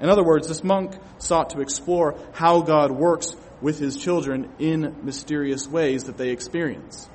In 0.00 0.08
other 0.08 0.24
words, 0.24 0.48
this 0.48 0.64
monk 0.64 0.96
sought 1.18 1.50
to 1.50 1.60
explore 1.60 2.18
how 2.32 2.62
God 2.62 2.90
works 2.90 3.36
with 3.60 3.78
his 3.78 3.96
children 3.96 4.50
in 4.58 5.04
mysterious 5.04 5.68
ways 5.68 6.04
that 6.04 6.16
they 6.16 6.30
experience. 6.30 7.08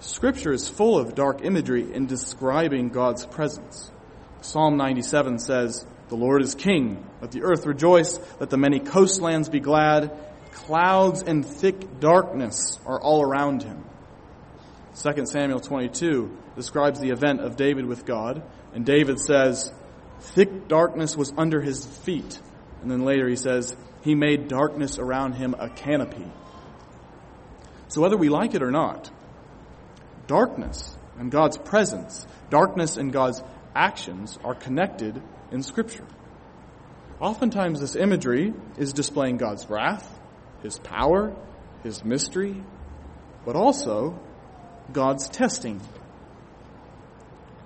Scripture 0.00 0.52
is 0.52 0.68
full 0.68 0.98
of 0.98 1.14
dark 1.14 1.44
imagery 1.44 1.92
in 1.92 2.06
describing 2.06 2.88
God's 2.88 3.26
presence. 3.26 3.90
Psalm 4.42 4.76
97 4.76 5.38
says, 5.38 5.84
The 6.08 6.16
Lord 6.16 6.42
is 6.42 6.54
king. 6.54 7.06
Let 7.20 7.32
the 7.32 7.42
earth 7.42 7.66
rejoice. 7.66 8.18
Let 8.38 8.50
the 8.50 8.56
many 8.56 8.80
coastlands 8.80 9.48
be 9.48 9.60
glad. 9.60 10.10
Clouds 10.52 11.22
and 11.22 11.44
thick 11.44 12.00
darkness 12.00 12.78
are 12.86 13.00
all 13.00 13.22
around 13.22 13.62
him. 13.62 13.84
2 15.02 15.26
Samuel 15.26 15.60
22 15.60 16.36
describes 16.56 17.00
the 17.00 17.10
event 17.10 17.40
of 17.40 17.56
David 17.56 17.86
with 17.86 18.04
God, 18.04 18.42
and 18.74 18.84
David 18.84 19.20
says, 19.20 19.72
Thick 20.20 20.68
darkness 20.68 21.16
was 21.16 21.32
under 21.36 21.60
his 21.60 21.84
feet. 21.84 22.40
And 22.82 22.90
then 22.90 23.04
later 23.04 23.28
he 23.28 23.36
says, 23.36 23.76
He 24.02 24.14
made 24.14 24.48
darkness 24.48 24.98
around 24.98 25.34
him 25.34 25.54
a 25.58 25.68
canopy. 25.68 26.30
So 27.88 28.00
whether 28.00 28.16
we 28.16 28.28
like 28.28 28.54
it 28.54 28.62
or 28.62 28.70
not, 28.70 29.10
darkness 30.26 30.96
and 31.18 31.30
God's 31.30 31.58
presence, 31.58 32.26
darkness 32.50 32.96
and 32.96 33.12
God's 33.12 33.42
actions 33.74 34.38
are 34.44 34.54
connected 34.54 35.20
in 35.50 35.62
Scripture. 35.62 36.06
Oftentimes, 37.20 37.80
this 37.80 37.96
imagery 37.96 38.54
is 38.78 38.92
displaying 38.92 39.36
God's 39.36 39.68
wrath, 39.68 40.18
His 40.62 40.78
power, 40.78 41.34
His 41.82 42.04
mystery, 42.04 42.62
but 43.44 43.56
also 43.56 44.18
God's 44.92 45.28
testing. 45.28 45.80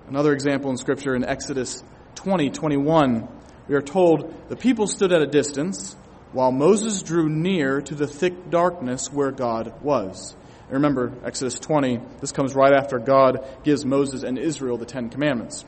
Another 0.08 0.32
example 0.32 0.70
in 0.70 0.76
Scripture 0.76 1.14
in 1.14 1.24
Exodus 1.24 1.84
20 2.14 2.50
21, 2.50 3.28
we 3.68 3.74
are 3.74 3.82
told 3.82 4.48
the 4.48 4.56
people 4.56 4.86
stood 4.86 5.12
at 5.12 5.22
a 5.22 5.26
distance 5.26 5.96
while 6.32 6.50
Moses 6.50 7.02
drew 7.02 7.28
near 7.28 7.80
to 7.80 7.94
the 7.94 8.06
thick 8.06 8.50
darkness 8.50 9.12
where 9.12 9.30
God 9.30 9.82
was. 9.82 10.34
And 10.64 10.72
remember, 10.72 11.12
Exodus 11.24 11.58
20, 11.58 12.00
this 12.20 12.32
comes 12.32 12.54
right 12.54 12.72
after 12.72 12.98
God 12.98 13.46
gives 13.62 13.84
Moses 13.84 14.22
and 14.22 14.38
Israel 14.38 14.76
the 14.76 14.86
Ten 14.86 15.10
Commandments. 15.10 15.64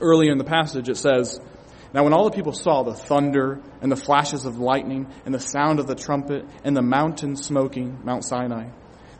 Earlier 0.00 0.32
in 0.32 0.38
the 0.38 0.44
passage, 0.44 0.88
it 0.88 0.96
says, 0.96 1.38
Now 1.92 2.04
when 2.04 2.12
all 2.12 2.24
the 2.24 2.34
people 2.34 2.52
saw 2.52 2.82
the 2.82 2.94
thunder 2.94 3.60
and 3.82 3.92
the 3.92 3.96
flashes 3.96 4.46
of 4.46 4.58
lightning 4.58 5.06
and 5.26 5.34
the 5.34 5.40
sound 5.40 5.80
of 5.80 5.86
the 5.86 5.94
trumpet 5.94 6.46
and 6.64 6.76
the 6.76 6.82
mountain 6.82 7.36
smoking, 7.36 8.00
Mount 8.04 8.24
Sinai, 8.24 8.68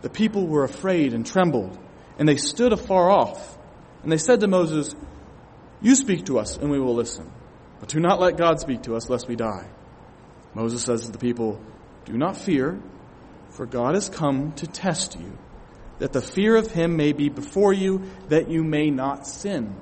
the 0.02 0.10
people 0.10 0.46
were 0.46 0.64
afraid 0.64 1.12
and 1.12 1.26
trembled, 1.26 1.78
and 2.18 2.28
they 2.28 2.36
stood 2.36 2.72
afar 2.72 3.10
off. 3.10 3.58
And 4.02 4.12
they 4.12 4.18
said 4.18 4.40
to 4.40 4.48
Moses, 4.48 4.94
You 5.84 5.94
speak 5.94 6.24
to 6.26 6.38
us, 6.38 6.56
and 6.56 6.70
we 6.70 6.80
will 6.80 6.94
listen. 6.94 7.30
But 7.78 7.90
do 7.90 8.00
not 8.00 8.18
let 8.18 8.38
God 8.38 8.58
speak 8.58 8.84
to 8.84 8.96
us, 8.96 9.10
lest 9.10 9.28
we 9.28 9.36
die. 9.36 9.68
Moses 10.54 10.82
says 10.82 11.04
to 11.04 11.12
the 11.12 11.18
people, 11.18 11.60
Do 12.06 12.14
not 12.14 12.38
fear, 12.38 12.80
for 13.50 13.66
God 13.66 13.94
has 13.94 14.08
come 14.08 14.52
to 14.52 14.66
test 14.66 15.20
you, 15.20 15.36
that 15.98 16.14
the 16.14 16.22
fear 16.22 16.56
of 16.56 16.72
him 16.72 16.96
may 16.96 17.12
be 17.12 17.28
before 17.28 17.74
you, 17.74 18.02
that 18.30 18.50
you 18.50 18.64
may 18.64 18.88
not 18.88 19.26
sin. 19.26 19.76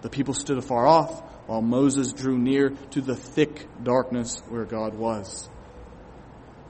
The 0.00 0.08
people 0.08 0.32
stood 0.32 0.56
afar 0.56 0.86
off, 0.86 1.20
while 1.46 1.60
Moses 1.60 2.14
drew 2.14 2.38
near 2.38 2.70
to 2.92 3.02
the 3.02 3.14
thick 3.14 3.68
darkness 3.82 4.40
where 4.48 4.64
God 4.64 4.94
was. 4.94 5.46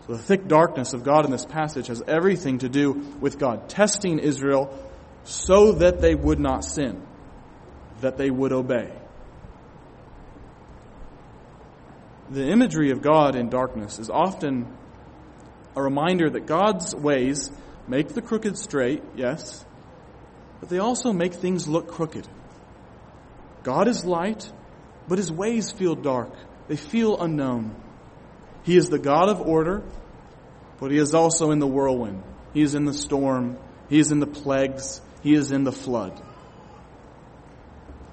So 0.08 0.14
the 0.14 0.22
thick 0.22 0.48
darkness 0.48 0.94
of 0.94 1.04
God 1.04 1.24
in 1.24 1.30
this 1.30 1.46
passage 1.46 1.86
has 1.86 2.02
everything 2.08 2.58
to 2.58 2.68
do 2.68 2.92
with 3.20 3.38
God 3.38 3.68
testing 3.68 4.18
Israel 4.18 4.76
so 5.22 5.72
that 5.74 6.00
they 6.00 6.16
would 6.16 6.40
not 6.40 6.64
sin, 6.64 7.06
that 8.00 8.16
they 8.16 8.30
would 8.30 8.52
obey. 8.52 8.90
The 12.30 12.48
imagery 12.48 12.90
of 12.90 13.00
God 13.00 13.36
in 13.36 13.48
darkness 13.48 13.98
is 13.98 14.10
often 14.10 14.76
a 15.74 15.82
reminder 15.82 16.28
that 16.28 16.46
God's 16.46 16.94
ways 16.94 17.50
make 17.86 18.08
the 18.08 18.20
crooked 18.20 18.58
straight, 18.58 19.02
yes, 19.16 19.64
but 20.60 20.68
they 20.68 20.78
also 20.78 21.12
make 21.12 21.34
things 21.34 21.66
look 21.66 21.88
crooked. 21.88 22.28
God 23.62 23.88
is 23.88 24.04
light, 24.04 24.50
but 25.08 25.18
his 25.18 25.32
ways 25.32 25.72
feel 25.72 25.94
dark. 25.94 26.32
They 26.68 26.76
feel 26.76 27.18
unknown. 27.20 27.74
He 28.64 28.76
is 28.76 28.90
the 28.90 28.98
God 28.98 29.30
of 29.30 29.40
order, 29.40 29.82
but 30.78 30.90
he 30.90 30.98
is 30.98 31.14
also 31.14 31.50
in 31.50 31.58
the 31.58 31.66
whirlwind. 31.66 32.22
He 32.52 32.62
is 32.62 32.74
in 32.74 32.84
the 32.84 32.94
storm. 32.94 33.58
He 33.88 33.98
is 33.98 34.12
in 34.12 34.20
the 34.20 34.26
plagues. 34.26 35.00
He 35.22 35.34
is 35.34 35.50
in 35.50 35.64
the 35.64 35.72
flood. 35.72 36.20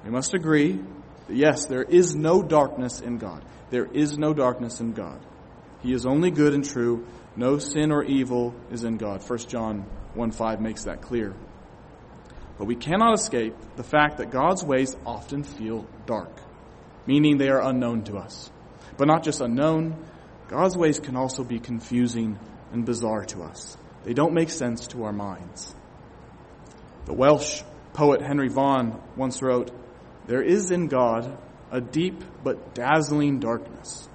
We 0.05 0.11
must 0.11 0.35
agree 0.35 0.79
that 1.27 1.35
yes, 1.35 1.65
there 1.65 1.83
is 1.83 2.15
no 2.15 2.43
darkness 2.43 3.01
in 3.01 3.17
God. 3.17 3.43
There 3.71 3.85
is 3.85 4.17
no 4.17 4.33
darkness 4.33 4.79
in 4.79 4.93
God. 4.93 5.19
He 5.81 5.91
is 5.93 6.05
only 6.05 6.29
good 6.29 6.53
and 6.53 6.63
true. 6.63 7.05
No 7.35 7.57
sin 7.57 7.91
or 7.91 8.03
evil 8.03 8.53
is 8.71 8.83
in 8.83 8.97
God. 8.97 9.27
1 9.27 9.39
John 9.39 9.85
1 10.13 10.31
5 10.31 10.61
makes 10.61 10.83
that 10.83 11.01
clear. 11.01 11.33
But 12.57 12.65
we 12.65 12.75
cannot 12.75 13.15
escape 13.15 13.55
the 13.75 13.83
fact 13.83 14.17
that 14.17 14.31
God's 14.31 14.63
ways 14.63 14.95
often 15.05 15.43
feel 15.43 15.85
dark, 16.05 16.31
meaning 17.05 17.37
they 17.37 17.49
are 17.49 17.61
unknown 17.61 18.03
to 18.03 18.17
us. 18.17 18.49
But 18.97 19.07
not 19.07 19.23
just 19.23 19.41
unknown, 19.41 20.05
God's 20.47 20.77
ways 20.77 20.99
can 20.99 21.17
also 21.17 21.43
be 21.43 21.59
confusing 21.59 22.39
and 22.71 22.85
bizarre 22.85 23.25
to 23.25 23.41
us. 23.41 23.75
They 24.03 24.13
don't 24.13 24.33
make 24.33 24.51
sense 24.51 24.87
to 24.87 25.03
our 25.03 25.11
minds. 25.11 25.73
The 27.05 27.13
Welsh 27.13 27.63
poet 27.93 28.21
Henry 28.21 28.49
Vaughan 28.49 29.01
once 29.17 29.41
wrote, 29.41 29.71
There 30.27 30.41
is 30.41 30.71
in 30.71 30.87
God 30.87 31.37
a 31.71 31.81
deep 31.81 32.23
but 32.43 32.73
dazzling 32.73 33.39
darkness. 33.39 34.07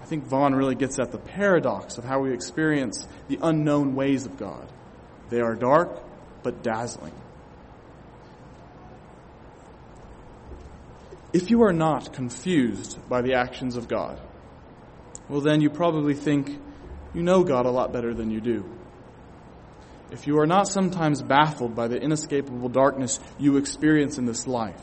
I 0.00 0.04
think 0.06 0.26
Vaughan 0.26 0.54
really 0.54 0.74
gets 0.74 0.98
at 0.98 1.12
the 1.12 1.18
paradox 1.18 1.98
of 1.98 2.04
how 2.04 2.20
we 2.20 2.32
experience 2.32 3.06
the 3.28 3.38
unknown 3.42 3.94
ways 3.94 4.26
of 4.26 4.38
God. 4.38 4.66
They 5.28 5.40
are 5.40 5.54
dark 5.54 6.02
but 6.42 6.62
dazzling. 6.62 7.12
If 11.32 11.50
you 11.50 11.62
are 11.62 11.72
not 11.72 12.12
confused 12.12 12.98
by 13.08 13.20
the 13.20 13.34
actions 13.34 13.76
of 13.76 13.86
God, 13.86 14.18
well, 15.28 15.42
then 15.42 15.60
you 15.60 15.68
probably 15.68 16.14
think 16.14 16.58
you 17.12 17.22
know 17.22 17.44
God 17.44 17.66
a 17.66 17.70
lot 17.70 17.92
better 17.92 18.14
than 18.14 18.30
you 18.30 18.40
do. 18.40 18.64
If 20.10 20.26
you 20.26 20.38
are 20.38 20.46
not 20.46 20.68
sometimes 20.68 21.20
baffled 21.20 21.74
by 21.74 21.88
the 21.88 22.00
inescapable 22.00 22.70
darkness 22.70 23.20
you 23.38 23.58
experience 23.58 24.16
in 24.16 24.24
this 24.24 24.46
life, 24.46 24.82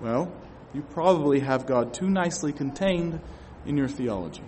well, 0.00 0.32
you 0.72 0.82
probably 0.82 1.40
have 1.40 1.66
God 1.66 1.94
too 1.94 2.08
nicely 2.08 2.52
contained 2.52 3.20
in 3.66 3.76
your 3.76 3.88
theology. 3.88 4.44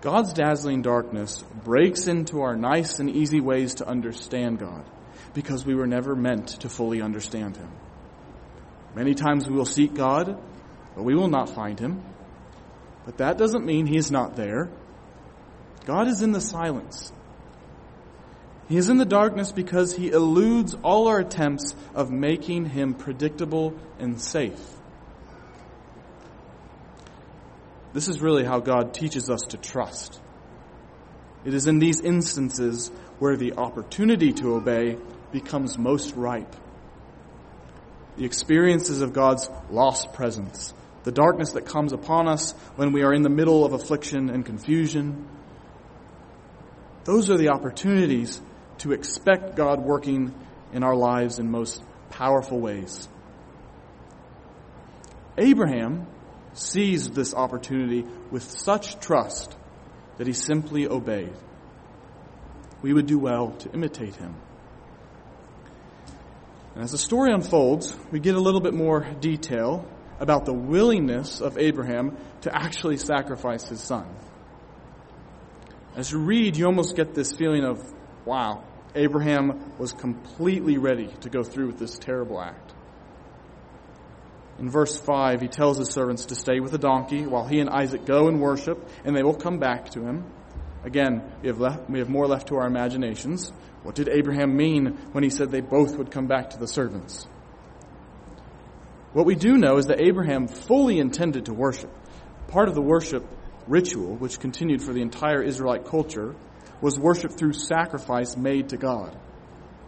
God's 0.00 0.32
dazzling 0.32 0.82
darkness 0.82 1.44
breaks 1.64 2.08
into 2.08 2.40
our 2.42 2.56
nice 2.56 2.98
and 2.98 3.08
easy 3.08 3.40
ways 3.40 3.76
to 3.76 3.86
understand 3.86 4.58
God 4.58 4.84
because 5.32 5.64
we 5.64 5.74
were 5.74 5.86
never 5.86 6.16
meant 6.16 6.48
to 6.60 6.68
fully 6.68 7.00
understand 7.00 7.56
Him. 7.56 7.70
Many 8.94 9.14
times 9.14 9.48
we 9.48 9.54
will 9.54 9.64
seek 9.64 9.94
God, 9.94 10.38
but 10.94 11.02
we 11.04 11.14
will 11.14 11.28
not 11.28 11.50
find 11.50 11.78
Him. 11.78 12.02
But 13.06 13.18
that 13.18 13.38
doesn't 13.38 13.64
mean 13.64 13.86
He 13.86 13.96
is 13.96 14.10
not 14.10 14.36
there. 14.36 14.70
God 15.84 16.08
is 16.08 16.20
in 16.20 16.32
the 16.32 16.40
silence. 16.40 17.12
He 18.72 18.78
is 18.78 18.88
in 18.88 18.96
the 18.96 19.04
darkness 19.04 19.52
because 19.52 19.94
He 19.94 20.08
eludes 20.08 20.74
all 20.82 21.08
our 21.08 21.18
attempts 21.18 21.74
of 21.94 22.10
making 22.10 22.64
Him 22.64 22.94
predictable 22.94 23.74
and 23.98 24.18
safe. 24.18 24.58
This 27.92 28.08
is 28.08 28.22
really 28.22 28.44
how 28.44 28.60
God 28.60 28.94
teaches 28.94 29.28
us 29.28 29.42
to 29.50 29.58
trust. 29.58 30.18
It 31.44 31.52
is 31.52 31.66
in 31.66 31.80
these 31.80 32.00
instances 32.00 32.90
where 33.18 33.36
the 33.36 33.58
opportunity 33.58 34.32
to 34.32 34.54
obey 34.54 34.96
becomes 35.32 35.76
most 35.76 36.14
ripe. 36.16 36.56
The 38.16 38.24
experiences 38.24 39.02
of 39.02 39.12
God's 39.12 39.50
lost 39.70 40.14
presence, 40.14 40.72
the 41.04 41.12
darkness 41.12 41.52
that 41.52 41.66
comes 41.66 41.92
upon 41.92 42.26
us 42.26 42.52
when 42.76 42.92
we 42.92 43.02
are 43.02 43.12
in 43.12 43.20
the 43.20 43.28
middle 43.28 43.66
of 43.66 43.74
affliction 43.74 44.30
and 44.30 44.46
confusion, 44.46 45.28
those 47.04 47.28
are 47.28 47.36
the 47.36 47.50
opportunities 47.50 48.40
to 48.78 48.92
expect 48.92 49.56
God 49.56 49.80
working 49.80 50.34
in 50.72 50.82
our 50.82 50.96
lives 50.96 51.38
in 51.38 51.50
most 51.50 51.82
powerful 52.10 52.58
ways. 52.58 53.08
Abraham 55.38 56.06
seized 56.54 57.14
this 57.14 57.34
opportunity 57.34 58.04
with 58.30 58.42
such 58.42 59.00
trust 59.00 59.56
that 60.18 60.26
he 60.26 60.32
simply 60.32 60.86
obeyed. 60.86 61.32
We 62.82 62.92
would 62.92 63.06
do 63.06 63.18
well 63.18 63.52
to 63.52 63.72
imitate 63.72 64.16
him. 64.16 64.34
And 66.74 66.84
as 66.84 66.92
the 66.92 66.98
story 66.98 67.32
unfolds, 67.32 67.96
we 68.10 68.20
get 68.20 68.34
a 68.34 68.40
little 68.40 68.60
bit 68.60 68.74
more 68.74 69.06
detail 69.20 69.86
about 70.20 70.44
the 70.44 70.52
willingness 70.52 71.40
of 71.40 71.58
Abraham 71.58 72.16
to 72.42 72.54
actually 72.54 72.96
sacrifice 72.96 73.68
his 73.68 73.80
son. 73.80 74.06
As 75.96 76.10
you 76.10 76.18
read, 76.18 76.56
you 76.56 76.66
almost 76.66 76.96
get 76.96 77.14
this 77.14 77.32
feeling 77.32 77.64
of, 77.64 77.82
wow, 78.24 78.64
Abraham 78.94 79.72
was 79.78 79.92
completely 79.92 80.78
ready 80.78 81.08
to 81.20 81.30
go 81.30 81.42
through 81.42 81.68
with 81.68 81.78
this 81.78 81.98
terrible 81.98 82.40
act. 82.40 82.72
In 84.58 84.70
verse 84.70 84.96
5, 84.96 85.40
he 85.40 85.48
tells 85.48 85.78
his 85.78 85.90
servants 85.90 86.26
to 86.26 86.34
stay 86.34 86.60
with 86.60 86.72
the 86.72 86.78
donkey 86.78 87.26
while 87.26 87.46
he 87.46 87.58
and 87.60 87.70
Isaac 87.70 88.04
go 88.04 88.28
and 88.28 88.40
worship, 88.40 88.86
and 89.04 89.16
they 89.16 89.22
will 89.22 89.34
come 89.34 89.58
back 89.58 89.90
to 89.90 90.02
him. 90.02 90.24
Again, 90.84 91.22
we 91.42 91.48
have, 91.48 91.58
left, 91.58 91.88
we 91.88 92.00
have 92.00 92.08
more 92.08 92.26
left 92.26 92.48
to 92.48 92.56
our 92.56 92.66
imaginations. 92.66 93.50
What 93.82 93.94
did 93.94 94.08
Abraham 94.08 94.56
mean 94.56 94.98
when 95.12 95.24
he 95.24 95.30
said 95.30 95.50
they 95.50 95.60
both 95.60 95.96
would 95.96 96.10
come 96.10 96.26
back 96.26 96.50
to 96.50 96.58
the 96.58 96.68
servants? 96.68 97.26
What 99.12 99.26
we 99.26 99.34
do 99.34 99.56
know 99.56 99.78
is 99.78 99.86
that 99.86 100.00
Abraham 100.00 100.48
fully 100.48 100.98
intended 100.98 101.46
to 101.46 101.54
worship. 101.54 101.90
Part 102.48 102.68
of 102.68 102.74
the 102.74 102.82
worship 102.82 103.24
ritual, 103.66 104.16
which 104.16 104.38
continued 104.40 104.82
for 104.82 104.92
the 104.92 105.02
entire 105.02 105.42
Israelite 105.42 105.86
culture, 105.86 106.34
was 106.82 106.98
worship 106.98 107.32
through 107.32 107.54
sacrifice 107.54 108.36
made 108.36 108.68
to 108.70 108.76
God. 108.76 109.16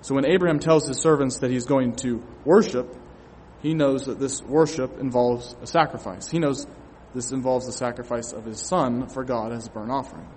So 0.00 0.14
when 0.14 0.24
Abraham 0.24 0.58
tells 0.58 0.86
his 0.86 1.00
servants 1.00 1.38
that 1.38 1.50
he's 1.50 1.66
going 1.66 1.96
to 1.96 2.22
worship, 2.44 2.94
he 3.60 3.74
knows 3.74 4.04
that 4.06 4.18
this 4.18 4.42
worship 4.42 4.98
involves 4.98 5.54
a 5.60 5.66
sacrifice. 5.66 6.28
He 6.30 6.38
knows 6.38 6.66
this 7.14 7.32
involves 7.32 7.66
the 7.66 7.72
sacrifice 7.72 8.32
of 8.32 8.44
his 8.44 8.60
son 8.60 9.08
for 9.08 9.24
God 9.24 9.52
as 9.52 9.66
a 9.66 9.70
burnt 9.70 9.90
offering. 9.90 10.28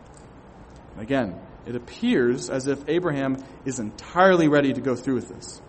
Again, 0.98 1.40
it 1.66 1.76
appears 1.76 2.50
as 2.50 2.68
if 2.68 2.88
Abraham 2.88 3.38
is 3.66 3.80
entirely 3.80 4.48
ready 4.48 4.74
to 4.74 4.82
go 4.82 4.96
through 4.96 5.16
with 5.16 5.28
this. 5.28 5.62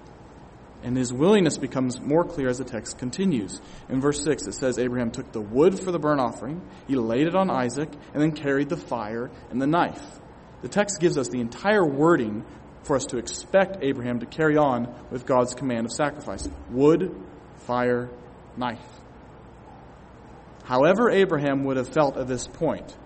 And 0.84 0.96
his 0.96 1.12
willingness 1.12 1.58
becomes 1.58 2.00
more 2.00 2.24
clear 2.24 2.48
as 2.48 2.58
the 2.58 2.64
text 2.64 2.98
continues. 2.98 3.60
In 3.88 4.00
verse 4.00 4.22
6, 4.22 4.46
it 4.46 4.54
says 4.54 4.78
Abraham 4.78 5.10
took 5.10 5.32
the 5.32 5.40
wood 5.40 5.80
for 5.80 5.90
the 5.90 5.98
burnt 5.98 6.20
offering, 6.20 6.62
he 6.86 6.94
laid 6.94 7.26
it 7.26 7.34
on 7.34 7.50
Isaac, 7.50 7.90
and 8.14 8.22
then 8.22 8.32
carried 8.32 8.68
the 8.68 8.76
fire 8.76 9.28
and 9.50 9.60
the 9.60 9.66
knife. 9.66 10.20
The 10.62 10.68
text 10.68 11.00
gives 11.00 11.16
us 11.16 11.28
the 11.28 11.40
entire 11.40 11.84
wording 11.84 12.44
for 12.82 12.96
us 12.96 13.06
to 13.06 13.18
expect 13.18 13.78
Abraham 13.82 14.20
to 14.20 14.26
carry 14.26 14.56
on 14.56 14.92
with 15.10 15.26
God's 15.26 15.54
command 15.54 15.86
of 15.86 15.92
sacrifice 15.92 16.48
wood, 16.70 17.14
fire, 17.66 18.10
knife. 18.56 18.84
However, 20.64 21.10
Abraham 21.10 21.64
would 21.64 21.76
have 21.76 21.88
felt 21.88 22.16
at 22.16 22.28
this 22.28 22.46
point, 22.46 22.96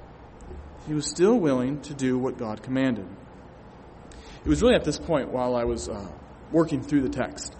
he 0.87 0.95
was 0.95 1.07
still 1.07 1.39
willing 1.39 1.81
to 1.83 1.95
do 1.95 2.19
what 2.19 2.39
God 2.39 2.63
commanded. 2.63 3.07
It 4.45 4.49
was 4.49 4.63
really 4.63 4.75
at 4.75 4.85
this 4.85 4.99
point 4.99 5.31
while 5.31 5.55
I 5.55 5.65
was 5.65 5.89
uh, 5.89 6.09
working 6.51 6.83
through 6.83 7.03
the 7.03 7.09
text. 7.09 7.55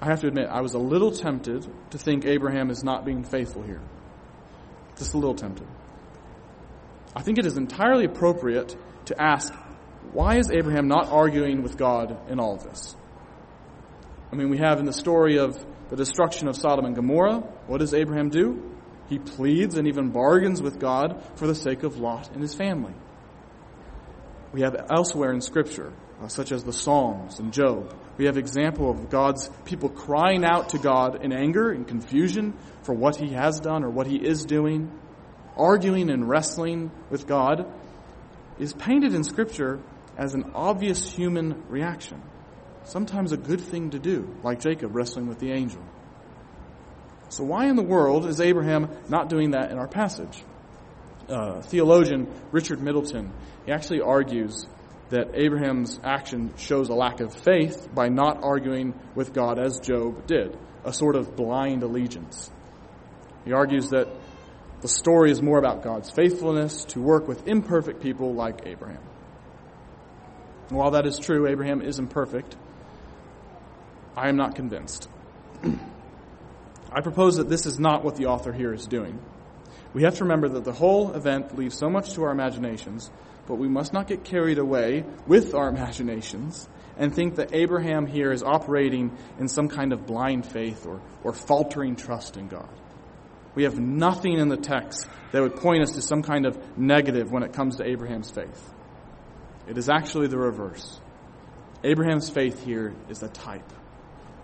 I 0.00 0.06
have 0.06 0.20
to 0.20 0.28
admit, 0.28 0.48
I 0.48 0.60
was 0.60 0.74
a 0.74 0.78
little 0.78 1.10
tempted 1.10 1.66
to 1.90 1.98
think 1.98 2.24
Abraham 2.24 2.70
is 2.70 2.82
not 2.82 3.04
being 3.04 3.24
faithful 3.24 3.62
here. 3.62 3.80
Just 4.96 5.14
a 5.14 5.18
little 5.18 5.34
tempted. 5.34 5.66
I 7.14 7.22
think 7.22 7.38
it 7.38 7.46
is 7.46 7.56
entirely 7.56 8.04
appropriate 8.04 8.76
to 9.06 9.20
ask, 9.20 9.52
why 10.12 10.38
is 10.38 10.50
Abraham 10.50 10.88
not 10.88 11.08
arguing 11.08 11.62
with 11.62 11.76
God 11.76 12.30
in 12.30 12.40
all 12.40 12.54
of 12.54 12.64
this? 12.64 12.94
I 14.32 14.36
mean, 14.36 14.48
we 14.48 14.58
have 14.58 14.78
in 14.78 14.84
the 14.84 14.92
story 14.92 15.38
of 15.38 15.64
the 15.88 15.96
destruction 15.96 16.46
of 16.48 16.56
Sodom 16.56 16.84
and 16.84 16.94
Gomorrah, 16.94 17.40
what 17.66 17.78
does 17.78 17.94
Abraham 17.94 18.28
do? 18.28 18.76
He 19.08 19.18
pleads 19.18 19.76
and 19.76 19.88
even 19.88 20.10
bargains 20.10 20.62
with 20.62 20.78
God 20.78 21.22
for 21.34 21.48
the 21.48 21.54
sake 21.54 21.82
of 21.82 21.98
Lot 21.98 22.30
and 22.32 22.40
his 22.40 22.54
family. 22.54 22.94
We 24.52 24.62
have 24.62 24.76
elsewhere 24.88 25.32
in 25.32 25.40
Scripture, 25.40 25.92
uh, 26.22 26.28
such 26.28 26.52
as 26.52 26.62
the 26.62 26.72
Psalms 26.72 27.40
and 27.40 27.52
Job, 27.52 27.92
we 28.20 28.26
have 28.26 28.36
example 28.36 28.90
of 28.90 29.08
God's 29.08 29.48
people 29.64 29.88
crying 29.88 30.44
out 30.44 30.68
to 30.70 30.78
God 30.78 31.24
in 31.24 31.32
anger 31.32 31.70
and 31.70 31.88
confusion 31.88 32.52
for 32.82 32.94
what 32.94 33.16
he 33.16 33.30
has 33.30 33.60
done 33.60 33.82
or 33.82 33.88
what 33.88 34.06
he 34.06 34.16
is 34.16 34.44
doing, 34.44 34.92
arguing 35.56 36.10
and 36.10 36.28
wrestling 36.28 36.90
with 37.10 37.26
God, 37.26 37.66
is 38.58 38.72
painted 38.72 39.14
in 39.14 39.24
Scripture 39.24 39.80
as 40.16 40.34
an 40.34 40.52
obvious 40.54 41.10
human 41.10 41.62
reaction 41.68 42.22
sometimes 42.84 43.32
a 43.32 43.36
good 43.36 43.60
thing 43.60 43.90
to 43.90 43.98
do, 43.98 44.34
like 44.42 44.60
Jacob 44.60 44.94
wrestling 44.94 45.26
with 45.26 45.38
the 45.38 45.52
angel. 45.52 45.82
So, 47.28 47.44
why 47.44 47.66
in 47.68 47.76
the 47.76 47.82
world 47.82 48.26
is 48.26 48.40
Abraham 48.40 48.88
not 49.08 49.28
doing 49.28 49.52
that 49.52 49.70
in 49.70 49.78
our 49.78 49.86
passage? 49.86 50.42
Uh, 51.28 51.60
theologian 51.62 52.26
Richard 52.50 52.82
Middleton, 52.82 53.32
he 53.64 53.72
actually 53.72 54.00
argues 54.00 54.66
that 55.10 55.30
Abraham's 55.34 56.00
action 56.02 56.52
shows 56.56 56.88
a 56.88 56.94
lack 56.94 57.20
of 57.20 57.32
faith 57.34 57.88
by 57.94 58.08
not 58.08 58.42
arguing 58.42 58.94
with 59.14 59.32
God 59.32 59.58
as 59.58 59.78
Job 59.78 60.26
did, 60.26 60.56
a 60.84 60.92
sort 60.92 61.14
of 61.14 61.36
blind 61.36 61.82
allegiance. 61.82 62.50
He 63.44 63.52
argues 63.52 63.90
that 63.90 64.08
the 64.80 64.88
story 64.88 65.30
is 65.30 65.42
more 65.42 65.58
about 65.58 65.82
God's 65.82 66.10
faithfulness 66.10 66.84
to 66.86 67.00
work 67.00 67.28
with 67.28 67.46
imperfect 67.46 68.02
people 68.02 68.34
like 68.34 68.66
Abraham. 68.66 69.02
And 70.68 70.78
while 70.78 70.92
that 70.92 71.06
is 71.06 71.18
true, 71.18 71.46
Abraham 71.46 71.82
is 71.82 71.98
imperfect. 71.98 72.56
I 74.16 74.28
am 74.28 74.36
not 74.36 74.54
convinced. 74.54 75.08
I 76.92 77.00
propose 77.02 77.36
that 77.36 77.48
this 77.48 77.66
is 77.66 77.78
not 77.78 78.04
what 78.04 78.16
the 78.16 78.26
author 78.26 78.52
here 78.52 78.72
is 78.72 78.86
doing. 78.86 79.20
We 79.92 80.04
have 80.04 80.16
to 80.16 80.24
remember 80.24 80.48
that 80.50 80.64
the 80.64 80.72
whole 80.72 81.12
event 81.12 81.56
leaves 81.58 81.76
so 81.76 81.90
much 81.90 82.14
to 82.14 82.22
our 82.22 82.30
imaginations, 82.30 83.10
but 83.46 83.56
we 83.56 83.68
must 83.68 83.92
not 83.92 84.06
get 84.06 84.24
carried 84.24 84.58
away 84.58 85.04
with 85.26 85.54
our 85.54 85.68
imaginations 85.68 86.68
and 86.96 87.14
think 87.14 87.36
that 87.36 87.54
Abraham 87.54 88.06
here 88.06 88.32
is 88.32 88.42
operating 88.42 89.16
in 89.38 89.48
some 89.48 89.68
kind 89.68 89.92
of 89.92 90.06
blind 90.06 90.46
faith 90.46 90.86
or, 90.86 91.00
or 91.24 91.32
faltering 91.32 91.96
trust 91.96 92.36
in 92.36 92.48
God. 92.48 92.68
We 93.54 93.64
have 93.64 93.78
nothing 93.78 94.38
in 94.38 94.48
the 94.48 94.56
text 94.56 95.06
that 95.32 95.42
would 95.42 95.56
point 95.56 95.82
us 95.82 95.92
to 95.92 96.02
some 96.02 96.22
kind 96.22 96.46
of 96.46 96.78
negative 96.78 97.30
when 97.30 97.42
it 97.42 97.52
comes 97.52 97.76
to 97.76 97.84
Abraham's 97.84 98.30
faith. 98.30 98.72
It 99.68 99.78
is 99.78 99.88
actually 99.88 100.28
the 100.28 100.38
reverse. 100.38 101.00
Abraham's 101.82 102.28
faith 102.28 102.64
here 102.64 102.94
is 103.08 103.22
a 103.22 103.28
type. 103.28 103.72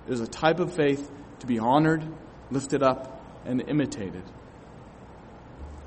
It 0.07 0.13
is 0.13 0.21
a 0.21 0.27
type 0.27 0.61
of 0.61 0.75
faith 0.75 1.11
to 1.41 1.47
be 1.47 1.59
honored, 1.59 2.05
lifted 2.51 2.83
up, 2.83 3.23
and 3.45 3.63
imitated. 3.69 4.23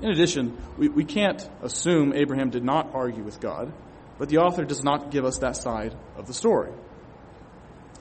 In 0.02 0.12
addition, 0.12 0.58
we, 0.78 0.88
we 0.88 1.04
can't 1.04 1.48
assume 1.62 2.14
Abraham 2.14 2.50
did 2.50 2.64
not 2.64 2.94
argue 2.94 3.24
with 3.24 3.40
God, 3.40 3.74
but 4.18 4.30
the 4.30 4.38
author 4.38 4.64
does 4.64 4.84
not 4.84 5.12
give 5.12 5.26
us 5.26 5.40
that 5.40 5.58
side 5.58 5.96
of 6.18 6.28
the 6.28 6.34
story. 6.34 6.72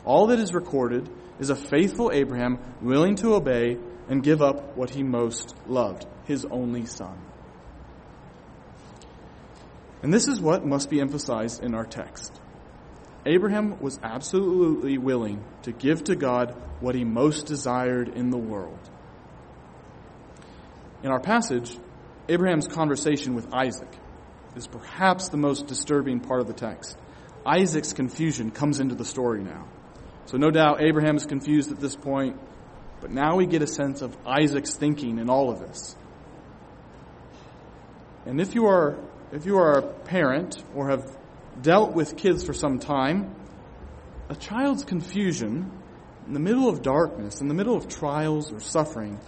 All 0.04 0.28
that 0.28 0.38
is 0.38 0.54
recorded 0.54 1.08
is 1.38 1.50
a 1.50 1.56
faithful 1.56 2.10
Abraham 2.12 2.58
willing 2.80 3.16
to 3.16 3.34
obey 3.34 3.78
and 4.08 4.22
give 4.22 4.40
up 4.42 4.76
what 4.76 4.90
he 4.90 5.02
most 5.02 5.54
loved, 5.66 6.06
his 6.24 6.44
only 6.46 6.86
son. 6.86 7.18
And 10.02 10.12
this 10.14 10.28
is 10.28 10.40
what 10.40 10.64
must 10.64 10.90
be 10.90 11.00
emphasized 11.00 11.62
in 11.62 11.74
our 11.74 11.84
text. 11.84 12.40
Abraham 13.26 13.80
was 13.80 13.98
absolutely 14.02 14.96
willing 14.96 15.44
to 15.62 15.72
give 15.72 16.04
to 16.04 16.16
God 16.16 16.56
what 16.80 16.94
he 16.94 17.04
most 17.04 17.46
desired 17.46 18.08
in 18.08 18.30
the 18.30 18.38
world. 18.38 18.78
In 21.02 21.10
our 21.10 21.20
passage, 21.20 21.76
Abraham's 22.28 22.68
conversation 22.68 23.34
with 23.34 23.52
Isaac 23.52 23.92
is 24.56 24.66
perhaps 24.66 25.28
the 25.28 25.36
most 25.36 25.66
disturbing 25.66 26.20
part 26.20 26.40
of 26.40 26.46
the 26.46 26.52
text. 26.52 26.96
Isaac's 27.44 27.92
confusion 27.92 28.50
comes 28.50 28.80
into 28.80 28.94
the 28.94 29.04
story 29.04 29.42
now. 29.42 29.66
So, 30.26 30.36
no 30.36 30.50
doubt, 30.50 30.82
Abraham 30.82 31.16
is 31.16 31.24
confused 31.24 31.72
at 31.72 31.80
this 31.80 31.96
point, 31.96 32.38
but 33.00 33.10
now 33.10 33.36
we 33.36 33.46
get 33.46 33.62
a 33.62 33.66
sense 33.66 34.02
of 34.02 34.16
Isaac's 34.26 34.74
thinking 34.74 35.18
in 35.18 35.30
all 35.30 35.50
of 35.50 35.60
this. 35.60 35.94
And 38.26 38.40
if 38.40 38.54
you 38.54 38.66
are, 38.66 38.98
if 39.32 39.46
you 39.46 39.58
are 39.58 39.78
a 39.78 39.82
parent 39.82 40.62
or 40.74 40.90
have 40.90 41.16
dealt 41.60 41.94
with 41.94 42.16
kids 42.16 42.44
for 42.44 42.52
some 42.52 42.78
time, 42.78 43.34
a 44.28 44.34
child's 44.34 44.84
confusion 44.84 45.70
in 46.26 46.34
the 46.34 46.40
middle 46.40 46.68
of 46.68 46.82
darkness, 46.82 47.40
in 47.40 47.48
the 47.48 47.54
middle 47.54 47.76
of 47.76 47.88
trials 47.88 48.52
or 48.52 48.60
suffering, 48.60 49.18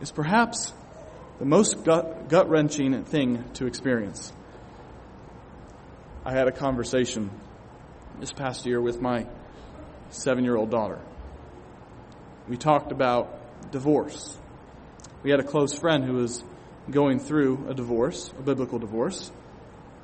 is 0.00 0.12
perhaps 0.12 0.72
the 1.38 1.44
most 1.44 1.84
gut 1.84 2.48
wrenching 2.48 3.04
thing 3.04 3.44
to 3.54 3.66
experience. 3.66 4.32
I 6.24 6.32
had 6.32 6.48
a 6.48 6.52
conversation 6.52 7.30
this 8.20 8.32
past 8.32 8.66
year 8.66 8.80
with 8.80 9.00
my 9.00 9.26
seven 10.10 10.44
year 10.44 10.56
old 10.56 10.70
daughter. 10.70 10.98
We 12.48 12.56
talked 12.56 12.92
about 12.92 13.70
divorce. 13.72 14.38
We 15.22 15.30
had 15.30 15.40
a 15.40 15.44
close 15.44 15.76
friend 15.78 16.04
who 16.04 16.14
was 16.14 16.44
going 16.90 17.18
through 17.18 17.66
a 17.68 17.74
divorce, 17.74 18.32
a 18.38 18.42
biblical 18.42 18.78
divorce, 18.78 19.32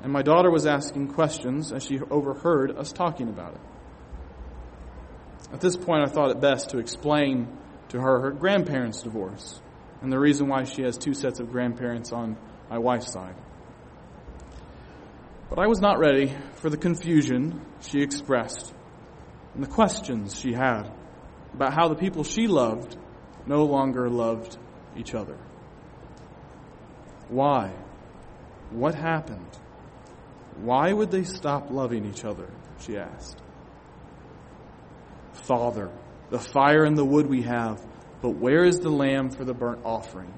and 0.01 0.11
my 0.11 0.21
daughter 0.21 0.51
was 0.51 0.65
asking 0.65 1.13
questions 1.13 1.71
as 1.71 1.85
she 1.85 1.99
overheard 2.11 2.77
us 2.77 2.91
talking 2.91 3.29
about 3.29 3.53
it. 3.53 3.61
At 5.53 5.61
this 5.61 5.77
point, 5.77 6.03
I 6.03 6.11
thought 6.11 6.31
it 6.31 6.41
best 6.41 6.71
to 6.71 6.79
explain 6.79 7.47
to 7.89 8.01
her 8.01 8.19
her 8.19 8.31
grandparents' 8.31 9.03
divorce 9.03 9.61
and 10.01 10.11
the 10.11 10.19
reason 10.19 10.49
why 10.49 10.63
she 10.65 10.81
has 10.81 10.97
two 10.97 11.13
sets 11.13 11.39
of 11.39 11.51
grandparents 11.51 12.11
on 12.11 12.37
my 12.69 12.77
wife's 12.77 13.13
side. 13.13 13.35
But 15.49 15.59
I 15.59 15.67
was 15.67 15.79
not 15.79 15.99
ready 15.99 16.35
for 16.55 16.69
the 16.69 16.77
confusion 16.77 17.61
she 17.79 18.01
expressed 18.01 18.73
and 19.53 19.63
the 19.63 19.67
questions 19.67 20.37
she 20.37 20.51
had 20.51 20.91
about 21.53 21.73
how 21.73 21.87
the 21.87 21.95
people 21.95 22.23
she 22.23 22.47
loved 22.47 22.97
no 23.45 23.65
longer 23.65 24.09
loved 24.09 24.57
each 24.97 25.13
other. 25.13 25.37
Why? 27.29 27.73
What 28.71 28.95
happened? 28.95 29.57
Why 30.57 30.91
would 30.91 31.11
they 31.11 31.23
stop 31.23 31.71
loving 31.71 32.05
each 32.05 32.25
other? 32.25 32.49
She 32.79 32.97
asked. 32.97 33.41
Father, 35.33 35.91
the 36.29 36.39
fire 36.39 36.83
and 36.83 36.97
the 36.97 37.05
wood 37.05 37.27
we 37.27 37.41
have, 37.43 37.83
but 38.21 38.31
where 38.31 38.63
is 38.63 38.79
the 38.79 38.89
lamb 38.89 39.29
for 39.29 39.45
the 39.45 39.53
burnt 39.53 39.81
offering? 39.83 40.33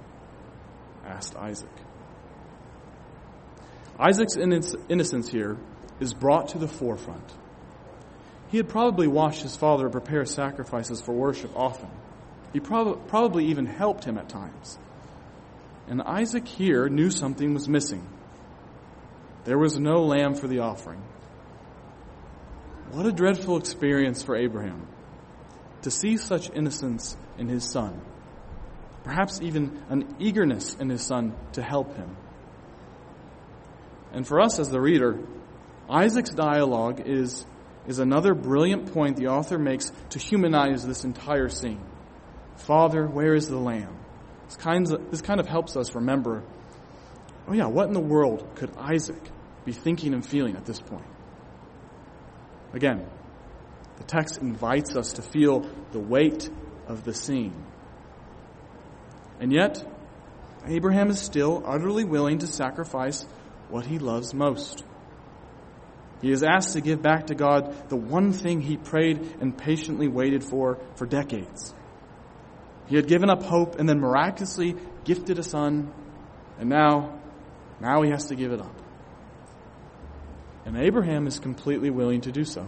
asked 1.06 1.36
Isaac. 1.36 1.70
Isaac's 4.00 4.36
innocence 4.36 5.30
here 5.30 5.58
is 6.00 6.14
brought 6.14 6.50
to 6.50 6.58
the 6.58 6.68
forefront. 6.68 7.32
He 8.50 8.58
had 8.58 8.70
probably 8.70 9.08
watched 9.08 9.42
his 9.42 9.56
father 9.56 9.90
prepare 9.90 10.26
sacrifices 10.26 11.02
for 11.02 11.14
worship 11.14 11.52
often. 11.56 11.90
He 12.54 12.60
prob- 12.60 13.08
probably 13.08 13.48
even 13.48 13.66
helped 13.66 14.04
him 14.06 14.18
at 14.18 14.30
times. 14.30 14.78
And 15.88 16.02
Isaac 16.02 16.48
here 16.48 16.88
knew 16.90 17.10
something 17.10 17.54
was 17.54 17.68
missing. 17.68 18.08
There 19.44 19.58
was 19.58 19.78
no 19.78 20.04
lamb 20.04 20.36
for 20.36 20.48
the 20.48 20.60
offering. 20.60 21.02
What 22.92 23.06
a 23.06 23.12
dreadful 23.12 23.58
experience 23.58 24.24
for 24.24 24.36
Abraham 24.36 24.88
to 25.82 25.92
see 25.92 26.18
such 26.18 26.50
innocence 26.50 27.16
in 27.38 27.48
his 27.48 27.64
son. 27.64 28.02
Perhaps 29.04 29.42
even 29.42 29.84
an 29.90 30.16
eagerness 30.20 30.76
in 30.76 30.90
his 30.90 31.04
son 31.04 31.36
to 31.54 31.62
help 31.62 31.96
him. 31.96 32.16
And 34.12 34.26
for 34.26 34.42
us 34.42 34.58
as 34.58 34.70
the 34.70 34.82
reader, 34.82 35.20
Isaac's 35.90 36.32
dialogue 36.32 37.04
is, 37.06 37.46
is 37.88 38.00
another 38.00 38.34
brilliant 38.34 38.94
point 38.94 39.18
the 39.18 39.28
author 39.28 39.58
makes 39.58 39.92
to 40.12 40.20
humanize 40.20 40.86
this 40.86 41.04
entire 41.04 41.50
scene. 41.50 41.84
Father, 42.58 43.06
where 43.06 43.36
is 43.36 43.48
the 43.48 43.58
lamb? 43.58 43.98
This 44.46 44.58
kind, 44.58 44.92
of, 44.92 45.12
this 45.12 45.22
kind 45.22 45.40
of 45.40 45.48
helps 45.48 45.76
us 45.76 45.96
remember 45.96 46.44
oh, 47.48 47.54
yeah, 47.54 47.68
what 47.68 47.88
in 47.88 47.94
the 47.94 48.00
world 48.00 48.56
could 48.56 48.76
Isaac 48.78 49.22
be 49.66 49.72
thinking 49.72 50.14
and 50.14 50.26
feeling 50.26 50.56
at 50.56 50.66
this 50.66 50.80
point? 50.80 51.06
Again, 52.74 53.08
the 53.98 54.04
text 54.04 54.40
invites 54.40 54.96
us 54.96 55.14
to 55.14 55.22
feel 55.22 55.70
the 55.92 56.00
weight 56.00 56.50
of 56.88 57.04
the 57.04 57.14
scene. 57.14 57.66
And 59.40 59.52
yet, 59.52 59.86
Abraham 60.66 61.10
is 61.10 61.20
still 61.20 61.64
utterly 61.66 62.04
willing 62.04 62.40
to 62.40 62.48
sacrifice 62.48 63.26
what 63.70 63.86
he 63.86 64.00
loves 64.00 64.34
most. 64.34 64.84
He 66.22 66.32
is 66.32 66.44
asked 66.44 66.74
to 66.74 66.82
give 66.82 67.02
back 67.02 67.28
to 67.28 67.36
God 67.36 67.90
the 67.90 67.96
one 67.96 68.32
thing 68.32 68.62
he 68.62 68.78
prayed 68.78 69.36
and 69.42 69.58
patiently 69.58 70.08
waited 70.08 70.44
for 70.44 70.80
for 70.96 71.06
decades. 71.06 71.74
He 72.88 72.96
had 72.96 73.08
given 73.08 73.30
up 73.30 73.44
hope 73.44 73.80
and 73.80 73.90
then 73.90 74.00
miraculously 74.00 74.76
gifted 75.04 75.40
a 75.40 75.44
son, 75.44 75.92
and 76.60 76.70
now, 76.70 77.20
now 77.80 78.02
he 78.04 78.12
has 78.12 78.28
to 78.28 78.36
give 78.36 78.52
it 78.52 78.60
up. 78.60 78.76
And 80.66 80.78
Abraham 80.78 81.28
is 81.28 81.40
completely 81.40 81.90
willing 81.90 82.22
to 82.22 82.32
do 82.32 82.44
so. 82.44 82.68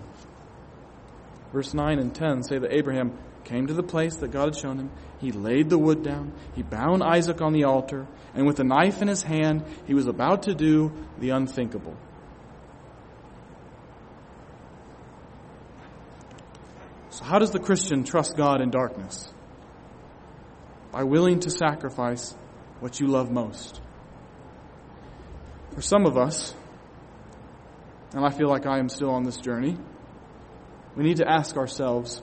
Verse 1.51 1.73
9 1.73 1.99
and 1.99 2.13
10 2.13 2.43
say 2.43 2.59
that 2.59 2.73
Abraham 2.73 3.17
came 3.43 3.67
to 3.67 3.73
the 3.73 3.83
place 3.83 4.17
that 4.17 4.31
God 4.31 4.53
had 4.53 4.57
shown 4.57 4.77
him. 4.77 4.91
He 5.19 5.31
laid 5.31 5.69
the 5.69 5.77
wood 5.77 6.03
down. 6.03 6.33
He 6.53 6.61
bound 6.61 7.01
Isaac 7.01 7.41
on 7.41 7.53
the 7.53 7.63
altar. 7.63 8.05
And 8.35 8.45
with 8.45 8.59
a 8.59 8.63
knife 8.63 9.01
in 9.01 9.07
his 9.07 9.23
hand, 9.23 9.63
he 9.87 9.93
was 9.93 10.07
about 10.07 10.43
to 10.43 10.53
do 10.53 10.91
the 11.17 11.29
unthinkable. 11.29 11.95
So, 17.17 17.23
how 17.23 17.39
does 17.39 17.49
the 17.49 17.59
Christian 17.59 18.03
trust 18.03 18.37
God 18.37 18.61
in 18.61 18.69
darkness? 18.69 19.33
By 20.91 21.03
willing 21.03 21.39
to 21.39 21.49
sacrifice 21.49 22.35
what 22.79 22.99
you 22.99 23.07
love 23.07 23.31
most. 23.31 23.81
For 25.73 25.81
some 25.81 26.05
of 26.05 26.15
us, 26.15 26.53
and 28.13 28.23
I 28.23 28.29
feel 28.29 28.49
like 28.49 28.67
I 28.67 28.77
am 28.77 28.87
still 28.87 29.09
on 29.09 29.23
this 29.23 29.37
journey, 29.37 29.79
we 30.95 31.03
need 31.03 31.17
to 31.17 31.27
ask 31.27 31.57
ourselves 31.57 32.21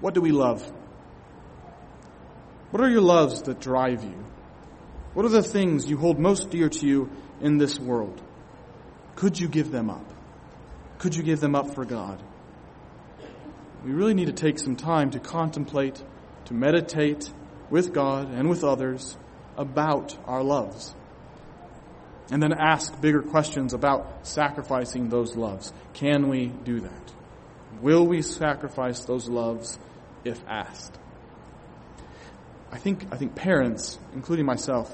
what 0.00 0.12
do 0.12 0.20
we 0.20 0.32
love? 0.32 0.68
What 2.72 2.82
are 2.82 2.90
your 2.90 3.00
loves 3.00 3.42
that 3.42 3.60
drive 3.60 4.02
you? 4.02 4.24
What 5.12 5.24
are 5.24 5.28
the 5.28 5.40
things 5.40 5.88
you 5.88 5.98
hold 5.98 6.18
most 6.18 6.50
dear 6.50 6.68
to 6.68 6.84
you 6.84 7.12
in 7.40 7.58
this 7.58 7.78
world? 7.78 8.20
Could 9.14 9.38
you 9.38 9.46
give 9.46 9.70
them 9.70 9.88
up? 9.88 10.12
Could 10.98 11.14
you 11.14 11.22
give 11.22 11.38
them 11.38 11.54
up 11.54 11.76
for 11.76 11.84
God? 11.84 12.20
We 13.84 13.92
really 13.92 14.14
need 14.14 14.26
to 14.26 14.32
take 14.32 14.58
some 14.58 14.76
time 14.76 15.10
to 15.10 15.20
contemplate, 15.20 16.02
to 16.46 16.54
meditate 16.54 17.30
with 17.68 17.92
God 17.92 18.30
and 18.32 18.48
with 18.48 18.64
others 18.64 19.16
about 19.58 20.16
our 20.26 20.42
loves. 20.42 20.94
And 22.30 22.42
then 22.42 22.54
ask 22.54 22.98
bigger 23.02 23.20
questions 23.20 23.74
about 23.74 24.26
sacrificing 24.26 25.10
those 25.10 25.36
loves. 25.36 25.70
Can 25.92 26.28
we 26.28 26.46
do 26.46 26.80
that? 26.80 27.12
Will 27.82 28.06
we 28.06 28.22
sacrifice 28.22 29.04
those 29.04 29.28
loves 29.28 29.78
if 30.24 30.42
asked? 30.48 30.98
I 32.72 32.78
think, 32.78 33.06
I 33.12 33.16
think 33.16 33.34
parents, 33.34 33.98
including 34.14 34.46
myself, 34.46 34.90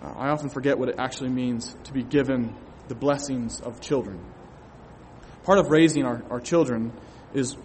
uh, 0.00 0.12
I 0.16 0.28
often 0.28 0.50
forget 0.50 0.78
what 0.78 0.88
it 0.88 0.94
actually 0.98 1.30
means 1.30 1.76
to 1.84 1.92
be 1.92 2.04
given 2.04 2.54
the 2.86 2.94
blessings 2.94 3.60
of 3.60 3.80
children. 3.80 4.20
Part 5.42 5.58
of 5.58 5.70
raising 5.70 6.04
our, 6.04 6.22
our 6.30 6.40
children 6.40 6.92
is 7.34 7.56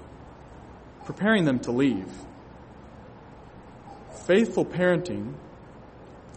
preparing 1.10 1.44
them 1.44 1.58
to 1.58 1.72
leave. 1.72 2.08
Faithful 4.28 4.64
parenting 4.64 5.34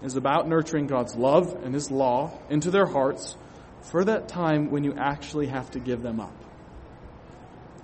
is 0.02 0.16
about 0.16 0.48
nurturing 0.48 0.86
God's 0.86 1.14
love 1.14 1.62
and 1.62 1.74
His 1.74 1.90
law 1.90 2.32
into 2.48 2.70
their 2.70 2.86
hearts 2.86 3.36
for 3.82 4.02
that 4.02 4.28
time 4.28 4.70
when 4.70 4.82
you 4.82 4.94
actually 4.96 5.48
have 5.48 5.70
to 5.72 5.78
give 5.78 6.00
them 6.00 6.20
up. 6.20 6.34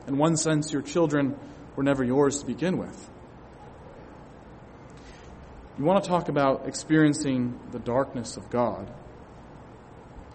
In 0.06 0.16
one 0.16 0.38
sense, 0.38 0.72
your 0.72 0.80
children 0.80 1.38
were 1.76 1.82
never 1.82 2.02
yours 2.02 2.40
to 2.40 2.46
begin 2.46 2.78
with. 2.78 3.10
You 5.78 5.84
want 5.84 6.02
to 6.02 6.08
talk 6.08 6.30
about 6.30 6.66
experiencing 6.66 7.60
the 7.70 7.80
darkness 7.80 8.38
of 8.38 8.48
God, 8.48 8.90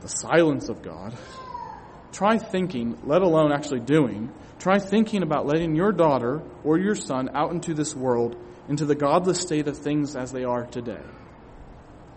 the 0.02 0.08
silence 0.08 0.70
of 0.70 0.84
God. 0.84 1.18
Try 2.13 2.38
thinking, 2.38 2.99
let 3.06 3.23
alone 3.23 3.52
actually 3.52 3.80
doing, 3.80 4.32
try 4.60 4.78
thinking 4.78 5.23
about 5.23 5.47
letting 5.47 5.76
your 5.76 5.91
daughter 5.91 6.43
or 6.63 6.78
your 6.78 6.93
son 6.95 7.32
out 7.34 7.52
into 7.52 7.73
this 7.73 7.95
world, 7.95 8.36
into 8.69 8.86
the 8.86 8.95
godless 8.95 9.41
state 9.41 9.67
of 9.67 9.78
things 9.78 10.15
as 10.15 10.32
they 10.32 10.43
are 10.43 10.65
today, 10.67 11.02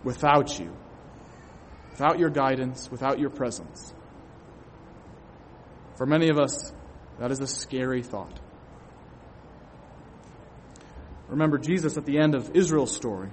without 0.03 0.59
you, 0.59 0.71
without 1.89 2.19
your 2.19 2.29
guidance, 2.29 2.91
without 2.91 3.19
your 3.19 3.31
presence. 3.31 3.91
For 5.95 6.05
many 6.05 6.29
of 6.29 6.37
us, 6.37 6.71
that 7.19 7.31
is 7.31 7.39
a 7.39 7.47
scary 7.47 8.03
thought. 8.03 8.39
Remember, 11.27 11.57
Jesus 11.57 11.97
at 11.97 12.05
the 12.05 12.19
end 12.19 12.35
of 12.35 12.55
Israel's 12.55 12.95
story, 12.95 13.31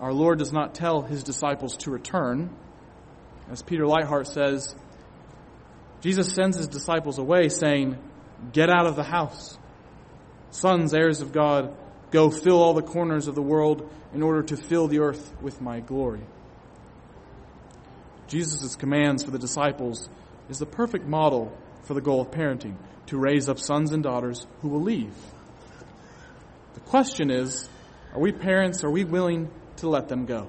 our 0.00 0.12
Lord 0.12 0.38
does 0.38 0.52
not 0.52 0.72
tell 0.72 1.02
his 1.02 1.24
disciples 1.24 1.76
to 1.78 1.90
return. 1.90 2.56
As 3.50 3.62
Peter 3.62 3.84
Leithart 3.84 4.26
says, 4.26 4.74
Jesus 6.00 6.32
sends 6.32 6.56
his 6.56 6.68
disciples 6.68 7.18
away 7.18 7.48
saying, 7.48 7.98
Get 8.52 8.70
out 8.70 8.86
of 8.86 8.96
the 8.96 9.02
house. 9.02 9.58
Sons, 10.50 10.94
heirs 10.94 11.20
of 11.20 11.32
God, 11.32 11.76
go 12.10 12.30
fill 12.30 12.62
all 12.62 12.74
the 12.74 12.82
corners 12.82 13.28
of 13.28 13.34
the 13.34 13.42
world 13.42 13.90
in 14.14 14.22
order 14.22 14.42
to 14.42 14.56
fill 14.56 14.88
the 14.88 15.00
earth 15.00 15.32
with 15.40 15.60
my 15.60 15.80
glory. 15.80 16.24
Jesus' 18.28 18.76
commands 18.76 19.24
for 19.24 19.30
the 19.30 19.38
disciples 19.38 20.08
is 20.48 20.58
the 20.58 20.66
perfect 20.66 21.06
model 21.06 21.56
for 21.84 21.94
the 21.94 22.00
goal 22.00 22.20
of 22.20 22.30
parenting 22.30 22.76
to 23.06 23.18
raise 23.18 23.48
up 23.48 23.58
sons 23.58 23.92
and 23.92 24.02
daughters 24.02 24.46
who 24.60 24.68
will 24.68 24.82
leave. 24.82 25.14
The 26.74 26.80
question 26.80 27.30
is 27.30 27.68
are 28.12 28.20
we 28.20 28.32
parents, 28.32 28.82
are 28.84 28.90
we 28.90 29.04
willing 29.04 29.50
to 29.76 29.88
let 29.88 30.08
them 30.08 30.26
go? 30.26 30.48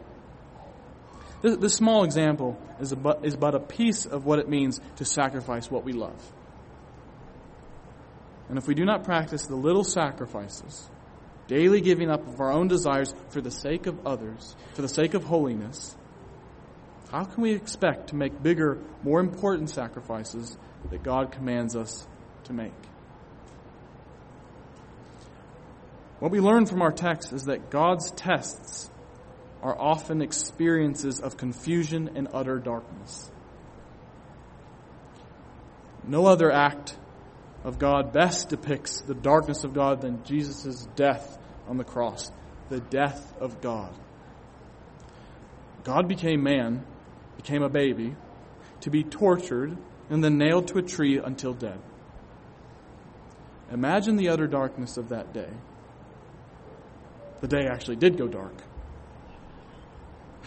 This, 1.41 1.57
this 1.57 1.73
small 1.73 2.03
example 2.03 2.59
is, 2.79 2.91
a, 2.91 3.19
is 3.23 3.35
but 3.35 3.55
a 3.55 3.59
piece 3.59 4.05
of 4.05 4.25
what 4.25 4.39
it 4.39 4.49
means 4.49 4.79
to 4.97 5.05
sacrifice 5.05 5.69
what 5.69 5.83
we 5.83 5.93
love. 5.93 6.21
And 8.49 8.57
if 8.57 8.67
we 8.67 8.75
do 8.75 8.85
not 8.85 9.03
practice 9.03 9.45
the 9.45 9.55
little 9.55 9.83
sacrifices, 9.83 10.89
daily 11.47 11.81
giving 11.81 12.09
up 12.09 12.25
of 12.27 12.39
our 12.39 12.51
own 12.51 12.67
desires 12.67 13.13
for 13.29 13.41
the 13.41 13.51
sake 13.51 13.87
of 13.87 14.05
others, 14.07 14.55
for 14.73 14.81
the 14.81 14.87
sake 14.87 15.13
of 15.13 15.23
holiness, 15.25 15.95
how 17.11 17.23
can 17.23 17.43
we 17.43 17.53
expect 17.53 18.09
to 18.09 18.15
make 18.15 18.41
bigger, 18.41 18.79
more 19.03 19.19
important 19.19 19.69
sacrifices 19.69 20.57
that 20.89 21.03
God 21.03 21.31
commands 21.31 21.75
us 21.75 22.07
to 22.45 22.53
make? 22.53 22.73
What 26.19 26.31
we 26.31 26.39
learn 26.39 26.65
from 26.65 26.81
our 26.81 26.91
text 26.91 27.31
is 27.31 27.43
that 27.43 27.69
God's 27.69 28.11
tests 28.11 28.89
are 29.61 29.79
often 29.79 30.21
experiences 30.21 31.19
of 31.19 31.37
confusion 31.37 32.11
and 32.15 32.27
utter 32.33 32.59
darkness. 32.59 33.31
No 36.05 36.25
other 36.25 36.51
act 36.51 36.97
of 37.63 37.79
God 37.79 38.13
best 38.13 38.49
depicts 38.49 39.01
the 39.01 39.15
darkness 39.15 39.63
of 39.63 39.73
God 39.73 40.01
than 40.01 40.23
Jesus' 40.23 40.87
death 40.95 41.37
on 41.67 41.77
the 41.77 41.83
cross, 41.83 42.31
the 42.69 42.79
death 42.79 43.33
of 43.39 43.61
God. 43.61 43.93
God 45.83 46.07
became 46.07 46.43
man, 46.43 46.85
became 47.35 47.63
a 47.63 47.69
baby, 47.69 48.15
to 48.81 48.89
be 48.89 49.03
tortured 49.03 49.77
and 50.09 50.23
then 50.23 50.37
nailed 50.37 50.67
to 50.69 50.77
a 50.77 50.81
tree 50.81 51.17
until 51.17 51.53
dead. 51.53 51.79
Imagine 53.71 54.15
the 54.15 54.29
utter 54.29 54.47
darkness 54.47 54.97
of 54.97 55.09
that 55.09 55.33
day. 55.33 55.49
The 57.41 57.47
day 57.47 57.67
actually 57.67 57.97
did 57.97 58.17
go 58.17 58.27
dark 58.27 58.53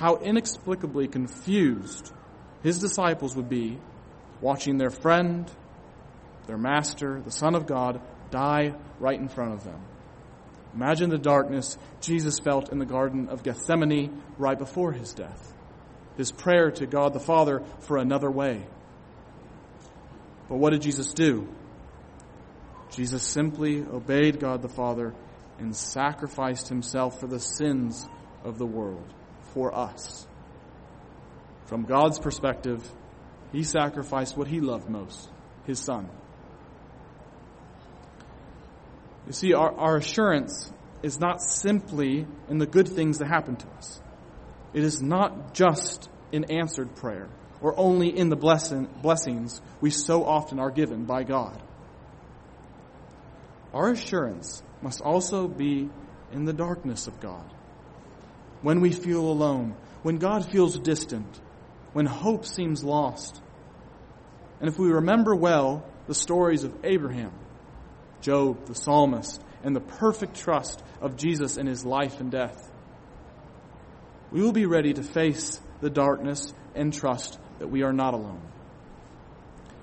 how 0.01 0.17
inexplicably 0.17 1.07
confused 1.07 2.11
his 2.63 2.79
disciples 2.79 3.37
would 3.37 3.51
be 3.51 3.79
watching 4.41 4.79
their 4.79 4.89
friend, 4.89 5.51
their 6.47 6.57
master, 6.57 7.21
the 7.21 7.31
Son 7.31 7.55
of 7.55 7.67
God, 7.67 8.01
die 8.31 8.75
right 8.99 9.21
in 9.21 9.29
front 9.29 9.53
of 9.53 9.63
them. 9.63 9.79
Imagine 10.75 11.11
the 11.11 11.19
darkness 11.19 11.77
Jesus 12.01 12.39
felt 12.39 12.73
in 12.73 12.79
the 12.79 12.87
Garden 12.87 13.29
of 13.29 13.43
Gethsemane 13.43 14.23
right 14.39 14.59
before 14.59 14.93
his 14.93 15.13
death. 15.13 15.53
His 16.17 16.33
prayer 16.33 16.71
to 16.71 16.87
God 16.87 17.13
the 17.13 17.21
Father 17.21 17.63
for 17.81 17.99
another 17.99 18.31
way. 18.31 18.65
But 20.49 20.57
what 20.57 20.71
did 20.71 20.81
Jesus 20.81 21.13
do? 21.13 21.47
Jesus 22.91 23.23
simply 23.23 23.83
obeyed 23.83 24.41
God 24.41 24.63
the 24.63 24.69
Father 24.69 25.13
and 25.59 25.77
sacrificed 25.77 26.69
himself 26.69 27.21
for 27.21 27.27
the 27.27 27.39
sins 27.39 28.09
of 28.45 28.57
the 28.57 28.67
world 28.67 29.15
for 29.55 29.75
us. 29.75 30.27
From 31.67 31.85
God's 31.85 32.19
perspective, 32.19 32.87
He 33.53 33.63
sacrificed 33.63 34.37
what 34.37 34.49
He 34.49 34.61
loved 34.61 34.89
most 34.89 35.29
His 35.67 35.79
Son. 35.79 36.09
You 39.27 39.33
see, 39.33 39.55
our, 39.55 39.73
our 39.73 39.97
assurance 39.97 40.73
is 41.03 41.21
not 41.21 41.41
simply 41.41 42.27
in 42.49 42.59
the 42.59 42.67
good 42.67 42.89
things 42.89 43.19
that 43.19 43.29
happen 43.29 43.57
to 43.57 43.69
us. 43.79 44.01
It 44.75 44.83
is 44.83 45.01
not 45.01 45.55
just 45.55 46.09
in 46.33 46.51
answered 46.51 46.95
prayer 46.97 47.29
or 47.61 47.79
only 47.79 48.17
in 48.17 48.29
the 48.29 48.37
blessing, 48.37 48.89
blessings 49.03 49.61
we 49.81 49.91
so 49.91 50.25
often 50.25 50.59
are 50.59 50.71
given 50.71 51.05
by 51.05 51.23
God. 51.23 51.61
Our 53.73 53.91
assurance 53.91 54.63
must 54.83 55.01
also 55.01 55.47
be 55.47 55.89
in 56.33 56.45
the 56.45 56.53
darkness 56.53 57.07
of 57.07 57.21
God 57.21 57.49
when 58.62 58.81
we 58.81 58.92
feel 58.92 59.20
alone, 59.20 59.75
when 60.03 60.18
God 60.18 60.51
feels 60.51 60.79
distant, 60.79 61.40
when 61.92 62.07
hope 62.07 62.46
seems 62.46 62.85
lost. 62.85 63.40
And 64.61 64.68
if 64.68 64.79
we 64.79 64.90
remember 64.90 65.35
well 65.35 65.85
the 66.07 66.14
stories 66.14 66.64
of 66.64 66.75
Abraham, 66.85 67.33
Job, 68.20 68.66
the 68.66 68.75
psalmist, 68.75 69.42
and 69.62 69.75
the 69.75 69.81
perfect 69.81 70.37
trust 70.37 70.83
of 71.01 71.16
Jesus 71.16 71.57
in 71.57 71.66
his 71.66 71.85
life 71.85 72.20
and 72.20 72.31
death, 72.31 72.70
we 74.31 74.42
will 74.42 74.53
be 74.53 74.66
ready 74.66 74.92
to 74.92 75.03
face 75.03 75.61
the 75.81 75.90
darkness 75.90 76.53
and 76.75 76.92
trust 76.92 77.38
that 77.59 77.68
we 77.68 77.83
are 77.83 77.92
not 77.92 78.14
alone. 78.14 78.42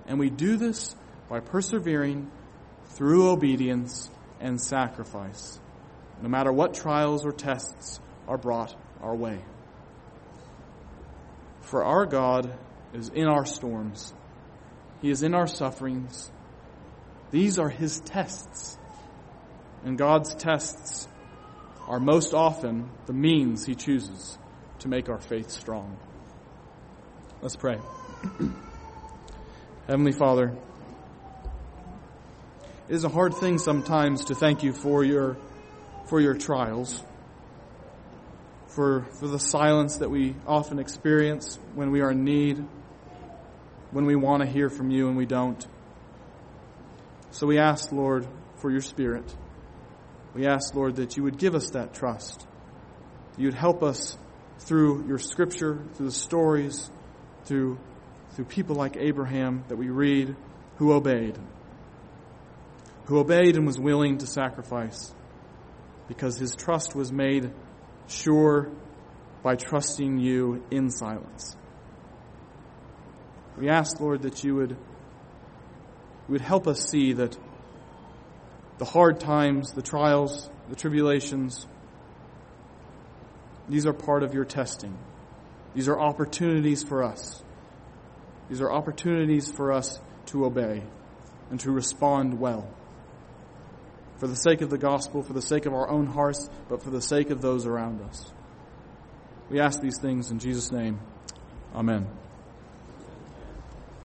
And 0.07 0.19
we 0.19 0.29
do 0.29 0.55
this 0.57 0.95
by 1.29 1.39
persevering 1.41 2.31
through 2.91 3.29
obedience 3.29 4.09
and 4.39 4.61
sacrifice, 4.61 5.59
no 6.21 6.29
matter 6.29 6.51
what 6.51 6.73
trials 6.73 7.25
or 7.25 7.31
tests 7.31 7.99
are 8.27 8.37
brought 8.37 8.75
our 9.01 9.15
way. 9.15 9.39
For 11.61 11.83
our 11.83 12.05
God 12.05 12.53
is 12.93 13.09
in 13.09 13.27
our 13.27 13.45
storms, 13.45 14.13
He 15.01 15.09
is 15.09 15.23
in 15.23 15.33
our 15.33 15.47
sufferings. 15.47 16.31
These 17.31 17.59
are 17.59 17.69
His 17.69 17.99
tests. 17.99 18.77
And 19.83 19.97
God's 19.97 20.33
tests 20.35 21.07
are 21.87 21.99
most 21.99 22.33
often 22.33 22.89
the 23.05 23.13
means 23.13 23.65
He 23.65 23.75
chooses 23.75 24.37
to 24.79 24.87
make 24.87 25.09
our 25.09 25.19
faith 25.19 25.49
strong. 25.49 25.97
Let's 27.41 27.55
pray. 27.55 27.79
Heavenly 29.87 30.11
Father, 30.11 30.55
it 32.89 32.95
is 32.95 33.03
a 33.03 33.09
hard 33.09 33.35
thing 33.35 33.57
sometimes 33.57 34.25
to 34.25 34.35
thank 34.35 34.63
you 34.63 34.73
for 34.73 35.03
your, 35.03 35.37
for 36.05 36.19
your 36.19 36.33
trials 36.33 37.03
for, 38.77 39.07
for 39.19 39.27
the 39.27 39.39
silence 39.39 39.97
that 39.97 40.11
we 40.11 40.35
often 40.45 40.77
experience 40.77 41.57
when 41.73 41.89
we 41.89 42.01
are 42.01 42.11
in 42.11 42.23
need, 42.23 42.63
when 43.89 44.05
we 44.05 44.15
want 44.15 44.43
to 44.43 44.47
hear 44.47 44.69
from 44.69 44.91
you 44.91 45.07
and 45.07 45.17
we 45.17 45.25
don't. 45.25 45.65
So 47.31 47.47
we 47.47 47.57
ask, 47.57 47.91
Lord, 47.91 48.27
for 48.57 48.69
your 48.69 48.81
Spirit. 48.81 49.35
We 50.35 50.45
ask, 50.45 50.75
Lord, 50.75 50.97
that 50.97 51.17
you 51.17 51.23
would 51.23 51.39
give 51.39 51.55
us 51.55 51.71
that 51.71 51.95
trust. 51.95 52.45
You'd 53.35 53.55
help 53.55 53.81
us 53.81 54.15
through 54.59 55.07
your 55.07 55.17
scripture, 55.17 55.79
through 55.95 56.05
the 56.05 56.11
stories, 56.11 56.91
through, 57.45 57.79
through 58.33 58.45
people 58.45 58.75
like 58.75 58.95
Abraham 58.95 59.63
that 59.69 59.77
we 59.77 59.89
read 59.89 60.35
who 60.75 60.93
obeyed, 60.93 61.35
who 63.05 63.17
obeyed 63.17 63.55
and 63.55 63.65
was 63.65 63.79
willing 63.79 64.19
to 64.19 64.27
sacrifice 64.27 65.11
because 66.07 66.37
his 66.37 66.55
trust 66.55 66.93
was 66.93 67.11
made 67.11 67.51
sure 68.07 68.71
by 69.43 69.55
trusting 69.55 70.17
you 70.17 70.63
in 70.71 70.89
silence. 70.89 71.55
We 73.57 73.69
ask, 73.69 73.99
Lord, 73.99 74.21
that 74.23 74.43
you 74.43 74.55
would, 74.55 74.77
would 76.27 76.41
help 76.41 76.67
us 76.67 76.89
see 76.89 77.13
that 77.13 77.37
the 78.77 78.85
hard 78.85 79.19
times, 79.19 79.71
the 79.71 79.81
trials, 79.81 80.49
the 80.69 80.75
tribulations, 80.75 81.65
these 83.67 83.85
are 83.85 83.93
part 83.93 84.23
of 84.23 84.33
your 84.33 84.45
testing. 84.45 84.97
These 85.73 85.87
are 85.87 85.99
opportunities 85.99 86.83
for 86.83 87.03
us. 87.03 87.41
These 88.49 88.61
are 88.61 88.71
opportunities 88.71 89.51
for 89.51 89.73
us 89.73 89.99
to 90.27 90.45
obey 90.45 90.83
and 91.49 91.59
to 91.61 91.71
respond 91.71 92.39
well 92.39 92.67
for 94.17 94.27
the 94.27 94.35
sake 94.35 94.61
of 94.61 94.69
the 94.69 94.77
gospel, 94.77 95.23
for 95.23 95.33
the 95.33 95.41
sake 95.41 95.65
of 95.65 95.73
our 95.73 95.89
own 95.89 96.07
hearts, 96.07 96.49
but 96.69 96.83
for 96.83 96.89
the 96.89 97.01
sake 97.01 97.29
of 97.29 97.41
those 97.41 97.65
around 97.65 98.01
us. 98.01 98.31
We 99.49 99.59
ask 99.59 99.79
these 99.79 99.99
things 99.99 100.31
in 100.31 100.39
Jesus' 100.39 100.71
name. 100.71 100.99
Amen. 101.73 102.07